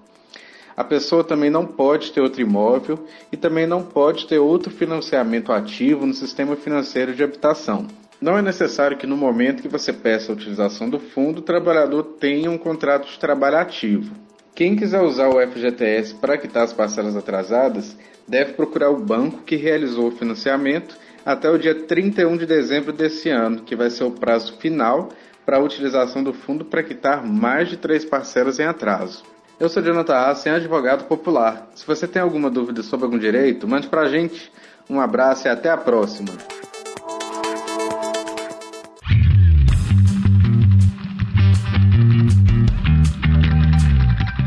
A 0.79 0.83
pessoa 0.85 1.25
também 1.25 1.49
não 1.49 1.65
pode 1.65 2.13
ter 2.13 2.21
outro 2.21 2.41
imóvel 2.41 3.05
e 3.33 3.35
também 3.35 3.67
não 3.67 3.83
pode 3.83 4.25
ter 4.25 4.39
outro 4.39 4.71
financiamento 4.71 5.51
ativo 5.51 6.05
no 6.05 6.13
sistema 6.13 6.55
financeiro 6.55 7.13
de 7.13 7.21
habitação. 7.21 7.85
Não 8.21 8.37
é 8.37 8.41
necessário 8.41 8.95
que 8.95 9.05
no 9.05 9.17
momento 9.17 9.61
que 9.61 9.67
você 9.67 9.91
peça 9.91 10.31
a 10.31 10.35
utilização 10.35 10.89
do 10.89 10.97
fundo, 10.97 11.39
o 11.39 11.41
trabalhador 11.41 12.15
tenha 12.17 12.49
um 12.49 12.57
contrato 12.57 13.11
de 13.11 13.19
trabalho 13.19 13.57
ativo. 13.57 14.15
Quem 14.55 14.77
quiser 14.77 15.01
usar 15.01 15.27
o 15.27 15.45
FGTS 15.45 16.15
para 16.15 16.37
quitar 16.37 16.63
as 16.63 16.71
parcelas 16.71 17.17
atrasadas, 17.17 17.97
deve 18.25 18.53
procurar 18.53 18.89
o 18.89 19.03
banco 19.03 19.43
que 19.43 19.57
realizou 19.57 20.07
o 20.07 20.15
financiamento 20.15 20.95
até 21.25 21.49
o 21.49 21.57
dia 21.57 21.75
31 21.75 22.37
de 22.37 22.45
dezembro 22.45 22.93
desse 22.93 23.27
ano, 23.29 23.63
que 23.63 23.75
vai 23.75 23.89
ser 23.89 24.05
o 24.05 24.11
prazo 24.11 24.57
final 24.59 25.09
para 25.45 25.57
a 25.57 25.61
utilização 25.61 26.23
do 26.23 26.31
fundo 26.31 26.63
para 26.63 26.83
quitar 26.83 27.21
mais 27.21 27.67
de 27.67 27.75
três 27.75 28.05
parcelas 28.05 28.59
em 28.59 28.63
atraso. 28.63 29.25
Eu 29.59 29.67
sou 29.67 29.83
Jonathan 29.83 30.15
Hassen, 30.15 30.53
advogado 30.53 31.03
popular. 31.03 31.67
Se 31.75 31.85
você 31.85 32.07
tem 32.07 32.21
alguma 32.21 32.49
dúvida 32.49 32.81
sobre 32.81 33.03
algum 33.03 33.19
direito, 33.19 33.67
mande 33.67 33.89
para 33.89 34.03
a 34.03 34.07
gente. 34.09 34.49
Um 34.89 35.01
abraço 35.01 35.47
e 35.47 35.51
até 35.51 35.69
a 35.69 35.75
próxima. 35.75 36.29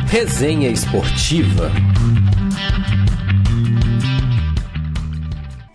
Resenha 0.09 0.71
Esportiva. 0.71 1.71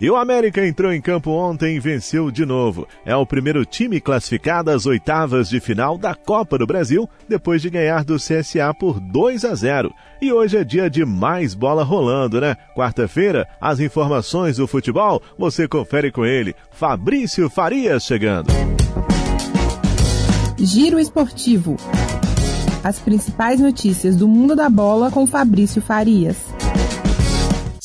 E 0.00 0.08
o 0.08 0.16
América 0.16 0.64
entrou 0.64 0.92
em 0.92 1.00
campo 1.00 1.30
ontem 1.32 1.76
e 1.76 1.80
venceu 1.80 2.30
de 2.30 2.46
novo. 2.46 2.86
É 3.04 3.16
o 3.16 3.26
primeiro 3.26 3.64
time 3.64 4.00
classificado 4.00 4.70
às 4.70 4.86
oitavas 4.86 5.48
de 5.48 5.58
final 5.58 5.98
da 5.98 6.14
Copa 6.14 6.56
do 6.56 6.66
Brasil, 6.66 7.08
depois 7.28 7.60
de 7.60 7.68
ganhar 7.68 8.04
do 8.04 8.16
CSA 8.16 8.72
por 8.78 9.00
2 9.00 9.44
a 9.44 9.54
0. 9.54 9.92
E 10.22 10.32
hoje 10.32 10.56
é 10.56 10.62
dia 10.62 10.88
de 10.88 11.04
mais 11.04 11.52
bola 11.52 11.82
rolando, 11.82 12.40
né? 12.40 12.56
Quarta-feira, 12.76 13.48
as 13.60 13.80
informações 13.80 14.56
do 14.56 14.68
futebol 14.68 15.20
você 15.36 15.66
confere 15.66 16.12
com 16.12 16.24
ele, 16.24 16.54
Fabrício 16.70 17.50
Farias 17.50 18.04
chegando. 18.04 18.48
Giro 20.56 20.98
Esportivo. 20.98 21.76
As 22.84 23.00
principais 23.00 23.60
notícias 23.60 24.14
do 24.14 24.28
mundo 24.28 24.54
da 24.54 24.70
bola 24.70 25.10
com 25.10 25.26
Fabrício 25.26 25.82
Farias. 25.82 26.57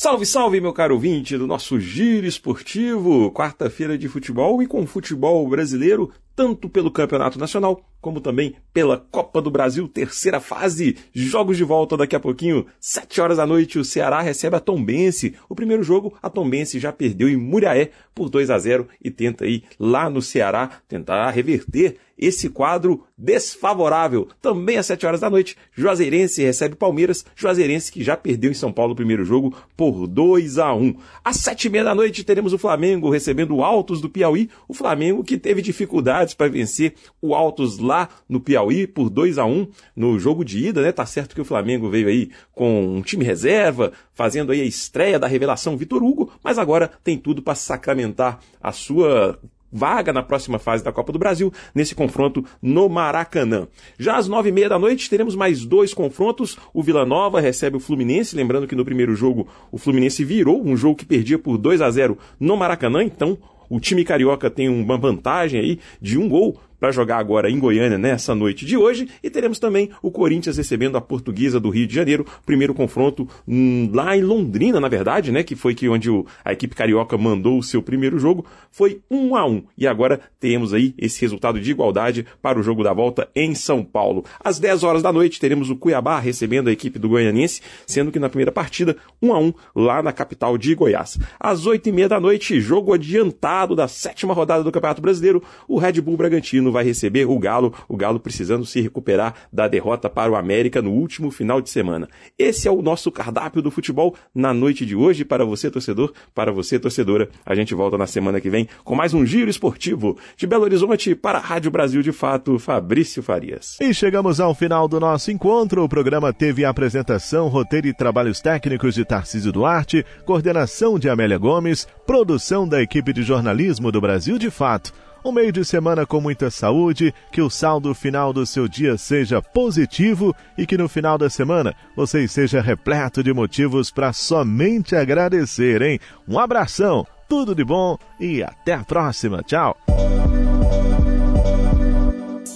Salve, 0.04 0.26
salve, 0.26 0.60
meu 0.60 0.74
caro 0.74 0.96
ouvinte 0.96 1.38
do 1.38 1.46
nosso 1.46 1.80
Giro 1.80 2.26
Esportivo, 2.26 3.32
quarta-feira 3.32 3.96
de 3.96 4.06
futebol 4.06 4.62
e 4.62 4.66
com 4.66 4.86
futebol 4.86 5.48
brasileiro, 5.48 6.12
tanto 6.36 6.68
pelo 6.68 6.90
Campeonato 6.90 7.38
Nacional 7.38 7.80
como 8.04 8.20
também 8.20 8.54
pela 8.70 8.98
Copa 8.98 9.40
do 9.40 9.50
Brasil, 9.50 9.88
terceira 9.88 10.38
fase. 10.38 10.94
Jogos 11.14 11.56
de 11.56 11.64
volta 11.64 11.96
daqui 11.96 12.14
a 12.14 12.20
pouquinho, 12.20 12.66
7 12.78 13.18
horas 13.18 13.38
da 13.38 13.46
noite, 13.46 13.78
o 13.78 13.84
Ceará 13.84 14.20
recebe 14.20 14.56
a 14.56 14.60
Tombense. 14.60 15.34
O 15.48 15.54
primeiro 15.54 15.82
jogo, 15.82 16.12
a 16.22 16.28
Tombense 16.28 16.78
já 16.78 16.92
perdeu 16.92 17.30
em 17.30 17.36
Muriaé 17.38 17.92
por 18.14 18.28
2 18.28 18.50
a 18.50 18.58
0 18.58 18.86
e 19.02 19.10
tenta 19.10 19.46
aí 19.46 19.64
lá 19.80 20.10
no 20.10 20.20
Ceará 20.20 20.82
tentar 20.86 21.30
reverter 21.30 21.96
esse 22.18 22.48
quadro 22.48 23.04
desfavorável. 23.16 24.28
Também 24.40 24.76
às 24.76 24.86
7 24.86 25.06
horas 25.06 25.20
da 25.20 25.30
noite, 25.30 25.56
Juazeirense 25.72 26.42
recebe 26.42 26.76
Palmeiras, 26.76 27.24
Juazeirense 27.34 27.90
que 27.90 28.04
já 28.04 28.16
perdeu 28.16 28.50
em 28.50 28.54
São 28.54 28.72
Paulo 28.72 28.92
o 28.92 28.96
primeiro 28.96 29.24
jogo 29.24 29.56
por 29.76 30.06
2 30.06 30.58
a 30.58 30.72
1. 30.72 30.94
Às 31.24 31.36
7 31.38 31.64
e 31.64 31.70
meia 31.70 31.84
da 31.84 31.94
noite 31.94 32.24
teremos 32.24 32.52
o 32.52 32.58
Flamengo 32.58 33.10
recebendo 33.10 33.56
o 33.56 33.64
Altos 33.64 34.00
do 34.00 34.08
Piauí, 34.08 34.48
o 34.68 34.74
Flamengo 34.74 35.24
que 35.24 35.36
teve 35.36 35.60
dificuldades 35.60 36.34
para 36.34 36.48
vencer 36.48 36.94
o 37.20 37.34
Altos 37.34 37.78
lá 37.78 37.93
no 38.28 38.40
Piauí 38.40 38.86
por 38.86 39.08
2 39.10 39.38
a 39.38 39.44
1 39.44 39.68
no 39.94 40.18
jogo 40.18 40.44
de 40.44 40.66
ida, 40.68 40.82
né? 40.82 40.92
Tá 40.92 41.06
certo 41.06 41.34
que 41.34 41.40
o 41.40 41.44
Flamengo 41.44 41.88
veio 41.88 42.08
aí 42.08 42.30
com 42.52 42.96
um 42.96 43.02
time 43.02 43.24
reserva, 43.24 43.92
fazendo 44.12 44.52
aí 44.52 44.60
a 44.60 44.64
estreia 44.64 45.18
da 45.18 45.26
revelação 45.26 45.76
Vitor 45.76 46.02
Hugo, 46.02 46.32
mas 46.42 46.58
agora 46.58 46.90
tem 47.02 47.18
tudo 47.18 47.42
para 47.42 47.54
sacramentar 47.54 48.38
a 48.62 48.72
sua 48.72 49.38
vaga 49.74 50.12
na 50.12 50.22
próxima 50.22 50.58
fase 50.60 50.84
da 50.84 50.92
Copa 50.92 51.12
do 51.12 51.18
Brasil, 51.18 51.52
nesse 51.74 51.94
confronto 51.96 52.44
no 52.62 52.88
Maracanã. 52.88 53.66
Já 53.98 54.16
às 54.16 54.28
nove 54.28 54.50
e 54.50 54.52
meia 54.52 54.68
da 54.68 54.78
noite 54.78 55.10
teremos 55.10 55.34
mais 55.34 55.64
dois 55.64 55.92
confrontos. 55.92 56.56
O 56.72 56.80
Vila 56.80 57.04
Nova 57.04 57.40
recebe 57.40 57.76
o 57.76 57.80
Fluminense, 57.80 58.36
lembrando 58.36 58.68
que 58.68 58.76
no 58.76 58.84
primeiro 58.84 59.16
jogo 59.16 59.48
o 59.72 59.76
Fluminense 59.76 60.24
virou 60.24 60.64
um 60.64 60.76
jogo 60.76 60.94
que 60.94 61.04
perdia 61.04 61.38
por 61.38 61.58
2 61.58 61.82
a 61.82 61.90
0 61.90 62.16
no 62.38 62.56
Maracanã, 62.56 63.02
então 63.02 63.36
o 63.68 63.80
time 63.80 64.04
carioca 64.04 64.48
tem 64.48 64.68
uma 64.68 64.96
vantagem 64.96 65.60
aí 65.60 65.80
de 66.00 66.18
um 66.18 66.28
gol 66.28 66.60
para 66.84 66.92
jogar 66.92 67.16
agora 67.16 67.50
em 67.50 67.58
Goiânia 67.58 67.96
nessa 67.96 68.34
noite 68.34 68.66
de 68.66 68.76
hoje. 68.76 69.08
E 69.22 69.30
teremos 69.30 69.58
também 69.58 69.88
o 70.02 70.10
Corinthians 70.10 70.58
recebendo 70.58 70.98
a 70.98 71.00
Portuguesa 71.00 71.58
do 71.58 71.70
Rio 71.70 71.86
de 71.86 71.94
Janeiro. 71.94 72.26
Primeiro 72.44 72.74
confronto 72.74 73.26
hum, 73.48 73.88
lá 73.90 74.14
em 74.14 74.20
Londrina, 74.20 74.78
na 74.78 74.88
verdade, 74.88 75.32
né? 75.32 75.42
Que 75.42 75.56
foi 75.56 75.74
que 75.74 75.88
onde 75.88 76.10
o, 76.10 76.26
a 76.44 76.52
equipe 76.52 76.76
carioca 76.76 77.16
mandou 77.16 77.58
o 77.58 77.62
seu 77.62 77.80
primeiro 77.80 78.18
jogo. 78.18 78.44
Foi 78.70 79.00
um 79.10 79.34
a 79.34 79.46
um. 79.46 79.62
E 79.78 79.86
agora 79.86 80.20
temos 80.38 80.74
aí 80.74 80.92
esse 80.98 81.22
resultado 81.22 81.58
de 81.58 81.70
igualdade 81.70 82.26
para 82.42 82.60
o 82.60 82.62
jogo 82.62 82.84
da 82.84 82.92
volta 82.92 83.30
em 83.34 83.54
São 83.54 83.82
Paulo. 83.82 84.22
Às 84.38 84.58
10 84.58 84.82
horas 84.82 85.02
da 85.02 85.10
noite 85.10 85.40
teremos 85.40 85.70
o 85.70 85.76
Cuiabá 85.76 86.18
recebendo 86.18 86.68
a 86.68 86.72
equipe 86.72 86.98
do 86.98 87.08
Goianiense, 87.08 87.62
sendo 87.86 88.12
que 88.12 88.18
na 88.18 88.28
primeira 88.28 88.52
partida, 88.52 88.94
um 89.22 89.32
a 89.32 89.38
um 89.38 89.54
lá 89.74 90.02
na 90.02 90.12
capital 90.12 90.58
de 90.58 90.74
Goiás. 90.74 91.18
Às 91.40 91.64
8 91.64 91.88
e 91.88 91.92
meia 91.92 92.10
da 92.10 92.20
noite, 92.20 92.60
jogo 92.60 92.92
adiantado 92.92 93.74
da 93.74 93.88
sétima 93.88 94.34
rodada 94.34 94.62
do 94.62 94.70
Campeonato 94.70 95.00
Brasileiro, 95.00 95.42
o 95.66 95.78
Red 95.78 96.02
Bull 96.02 96.18
Bragantino 96.18 96.73
vai 96.74 96.84
receber 96.84 97.24
o 97.24 97.38
Galo, 97.38 97.72
o 97.88 97.96
Galo 97.96 98.20
precisando 98.20 98.66
se 98.66 98.80
recuperar 98.80 99.34
da 99.52 99.68
derrota 99.68 100.10
para 100.10 100.30
o 100.30 100.36
América 100.36 100.82
no 100.82 100.90
último 100.90 101.30
final 101.30 101.60
de 101.60 101.70
semana. 101.70 102.08
Esse 102.38 102.66
é 102.66 102.70
o 102.70 102.82
nosso 102.82 103.10
cardápio 103.10 103.62
do 103.62 103.70
futebol 103.70 104.14
na 104.34 104.52
noite 104.52 104.84
de 104.84 104.96
hoje 104.96 105.24
para 105.24 105.44
você 105.44 105.70
torcedor, 105.70 106.12
para 106.34 106.52
você 106.52 106.78
torcedora. 106.78 107.28
A 107.46 107.54
gente 107.54 107.74
volta 107.74 107.96
na 107.96 108.06
semana 108.06 108.40
que 108.40 108.50
vem 108.50 108.68
com 108.82 108.94
mais 108.94 109.14
um 109.14 109.24
giro 109.24 109.48
esportivo 109.48 110.18
de 110.36 110.46
Belo 110.46 110.64
Horizonte 110.64 111.14
para 111.14 111.38
a 111.38 111.40
Rádio 111.40 111.70
Brasil 111.70 112.02
de 112.02 112.10
Fato, 112.10 112.58
Fabrício 112.58 113.22
Farias. 113.22 113.78
E 113.80 113.94
chegamos 113.94 114.40
ao 114.40 114.54
final 114.54 114.88
do 114.88 114.98
nosso 114.98 115.30
encontro. 115.30 115.84
O 115.84 115.88
programa 115.88 116.32
teve 116.32 116.64
a 116.64 116.70
apresentação, 116.70 117.46
roteiro 117.46 117.86
e 117.86 117.94
trabalhos 117.94 118.40
técnicos 118.40 118.96
de 118.96 119.04
Tarcísio 119.04 119.52
Duarte, 119.52 120.04
coordenação 120.24 120.98
de 120.98 121.08
Amélia 121.08 121.38
Gomes, 121.38 121.86
produção 122.04 122.66
da 122.66 122.82
equipe 122.82 123.12
de 123.12 123.22
jornalismo 123.22 123.92
do 123.92 124.00
Brasil 124.00 124.38
de 124.38 124.50
Fato. 124.50 124.92
Um 125.24 125.32
meio 125.32 125.50
de 125.50 125.64
semana 125.64 126.04
com 126.04 126.20
muita 126.20 126.50
saúde, 126.50 127.14
que 127.32 127.40
o 127.40 127.48
saldo 127.48 127.94
final 127.94 128.30
do 128.30 128.44
seu 128.44 128.68
dia 128.68 128.98
seja 128.98 129.40
positivo 129.40 130.36
e 130.58 130.66
que 130.66 130.76
no 130.76 130.86
final 130.86 131.16
da 131.16 131.30
semana 131.30 131.74
você 131.96 132.24
esteja 132.24 132.60
repleto 132.60 133.22
de 133.22 133.32
motivos 133.32 133.90
para 133.90 134.12
somente 134.12 134.94
agradecer, 134.94 135.80
hein? 135.80 135.98
Um 136.28 136.38
abração, 136.38 137.06
tudo 137.26 137.54
de 137.54 137.64
bom 137.64 137.96
e 138.20 138.42
até 138.42 138.74
a 138.74 138.84
próxima. 138.84 139.42
Tchau. 139.42 139.74